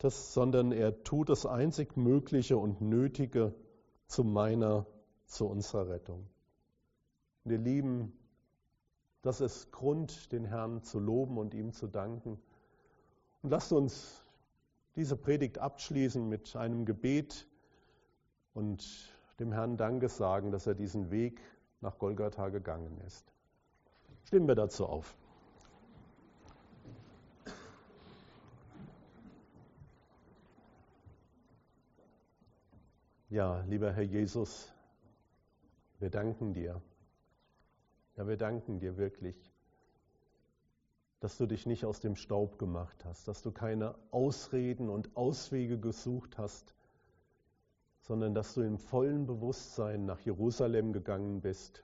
sondern 0.00 0.72
er 0.72 1.02
tut 1.02 1.30
das 1.30 1.46
einzig 1.46 1.96
Mögliche 1.96 2.58
und 2.58 2.82
Nötige 2.82 3.54
zu 4.06 4.22
meiner, 4.22 4.86
zu 5.24 5.46
unserer 5.46 5.88
Rettung. 5.88 6.26
Wir 7.44 7.56
lieben 7.56 8.12
das 9.24 9.40
ist 9.40 9.72
Grund, 9.72 10.32
den 10.32 10.44
Herrn 10.44 10.82
zu 10.82 10.98
loben 10.98 11.38
und 11.38 11.54
ihm 11.54 11.72
zu 11.72 11.86
danken. 11.86 12.38
Und 13.42 13.48
lasst 13.48 13.72
uns 13.72 14.22
diese 14.96 15.16
Predigt 15.16 15.56
abschließen 15.56 16.28
mit 16.28 16.54
einem 16.56 16.84
Gebet 16.84 17.48
und 18.52 18.84
dem 19.40 19.50
Herrn 19.50 19.78
Danke 19.78 20.10
sagen, 20.10 20.52
dass 20.52 20.66
er 20.66 20.74
diesen 20.74 21.10
Weg 21.10 21.40
nach 21.80 21.98
Golgatha 21.98 22.50
gegangen 22.50 23.00
ist. 23.06 23.33
Stimmen 24.24 24.48
wir 24.48 24.54
dazu 24.54 24.86
auf. 24.86 25.16
Ja, 33.30 33.60
lieber 33.68 33.92
Herr 33.92 34.02
Jesus, 34.02 34.72
wir 35.98 36.10
danken 36.10 36.52
dir 36.52 36.80
ja, 38.16 38.28
wir 38.28 38.36
danken 38.36 38.78
dir 38.78 38.96
wirklich, 38.96 39.36
dass 41.20 41.36
du 41.36 41.46
dich 41.46 41.66
nicht 41.66 41.84
aus 41.84 42.00
dem 42.00 42.16
Staub 42.16 42.58
gemacht 42.58 43.04
hast, 43.04 43.26
dass 43.26 43.42
du 43.42 43.50
keine 43.50 43.96
Ausreden 44.10 44.88
und 44.88 45.16
Auswege 45.16 45.78
gesucht 45.78 46.38
hast, 46.38 46.74
sondern 48.02 48.34
dass 48.34 48.54
du 48.54 48.60
im 48.60 48.78
vollen 48.78 49.26
Bewusstsein 49.26 50.04
nach 50.04 50.20
Jerusalem 50.20 50.92
gegangen 50.92 51.40
bist, 51.40 51.83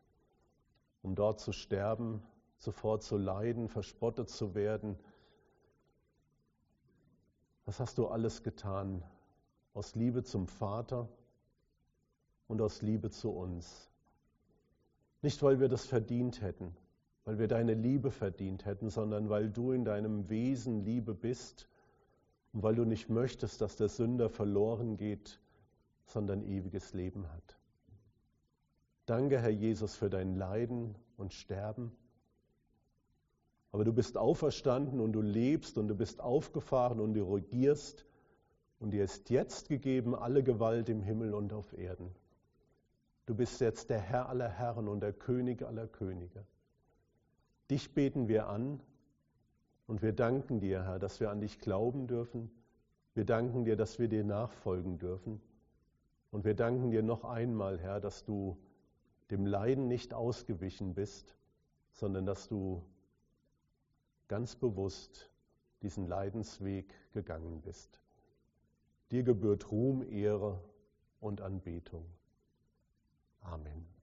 um 1.03 1.15
dort 1.15 1.41
zu 1.41 1.53
sterben, 1.53 2.23
sofort 2.59 3.03
zu 3.03 3.17
leiden, 3.17 3.69
verspottet 3.69 4.29
zu 4.29 4.55
werden. 4.55 4.99
Was 7.65 7.81
hast 7.81 7.99
du 7.99 8.09
alles 8.09 8.43
getan 8.43 9.03
aus 9.73 9.95
Liebe 9.95 10.23
zum 10.23 10.47
Vater 10.47 11.09
und 12.49 12.61
aus 12.61 12.83
Liebe 12.83 13.11
zu 13.11 13.31
uns? 13.31 13.91
Nicht, 15.23 15.43
weil 15.43 15.61
wir 15.61 15.69
das 15.69 15.87
verdient 15.87 16.41
hätten, 16.41 16.75
weil 17.25 17.39
wir 17.39 17.49
deine 17.49 17.75
Liebe 17.75 18.11
verdient 18.11 18.65
hätten, 18.65 18.91
sondern 18.91 19.29
weil 19.29 19.51
du 19.51 19.73
in 19.73 19.85
deinem 19.85 20.29
Wesen 20.29 20.85
Liebe 20.85 21.15
bist 21.15 21.69
und 22.53 22.63
weil 22.63 22.75
du 22.75 22.85
nicht 22.85 23.09
möchtest, 23.09 23.61
dass 23.61 23.77
der 23.77 23.89
Sünder 23.89 24.29
verloren 24.29 24.97
geht, 24.97 25.39
sondern 26.07 26.43
ewiges 26.43 26.93
Leben 26.93 27.31
hat. 27.31 27.60
Danke, 29.11 29.41
Herr 29.41 29.51
Jesus, 29.51 29.97
für 29.97 30.09
dein 30.09 30.37
Leiden 30.37 30.95
und 31.17 31.33
Sterben. 31.33 31.91
Aber 33.73 33.85
du 33.85 33.93
bist 33.93 34.17
auferstanden 34.17 35.01
und 35.01 35.15
du 35.15 35.21
lebst 35.21 35.79
und 35.79 35.89
du 35.89 35.97
bist 35.97 36.21
aufgefahren 36.21 37.01
und 37.01 37.15
du 37.15 37.25
regierst 37.25 38.07
und 38.79 38.93
dir 38.93 39.03
ist 39.03 39.29
jetzt 39.29 39.69
gegeben 39.69 40.15
alle 40.15 40.45
Gewalt 40.45 40.89
im 40.89 41.03
Himmel 41.03 41.35
und 41.35 41.53
auf 41.53 41.77
Erden. 41.77 42.15
Du 43.27 43.35
bist 43.35 43.61
jetzt 43.61 43.91
der 43.91 43.99
Herr 43.99 44.29
aller 44.29 44.49
Herren 44.49 44.87
und 44.87 45.01
der 45.01 45.13
König 45.13 45.65
aller 45.65 45.89
Könige. 45.89 46.47
Dich 47.69 47.93
beten 47.93 48.29
wir 48.29 48.47
an 48.47 48.81
und 49.89 50.03
wir 50.03 50.13
danken 50.13 50.61
dir, 50.61 50.85
Herr, 50.85 51.01
dass 51.01 51.19
wir 51.19 51.31
an 51.31 51.41
dich 51.41 51.59
glauben 51.59 52.07
dürfen. 52.07 52.49
Wir 53.15 53.25
danken 53.25 53.65
dir, 53.65 53.75
dass 53.75 53.99
wir 53.99 54.07
dir 54.07 54.23
nachfolgen 54.23 54.99
dürfen. 54.99 55.41
Und 56.31 56.45
wir 56.45 56.55
danken 56.55 56.93
dir 56.93 57.03
noch 57.03 57.25
einmal, 57.25 57.81
Herr, 57.81 57.99
dass 57.99 58.25
du 58.25 58.57
dem 59.31 59.47
Leiden 59.47 59.89
nicht 59.89 60.15
ausgewichen 60.15 60.95
bist, 60.95 61.37
sondern 61.93 62.27
dass 62.27 62.49
du 62.49 62.83
ganz 64.29 64.57
bewusst 64.57 65.31
diesen 65.83 66.07
Leidensweg 66.07 66.95
gegangen 67.13 67.61
bist. 67.63 68.01
Dir 69.11 69.23
gebührt 69.23 69.71
Ruhm, 69.71 70.03
Ehre 70.03 70.63
und 71.21 71.41
Anbetung. 71.41 72.05
Amen. 73.41 74.00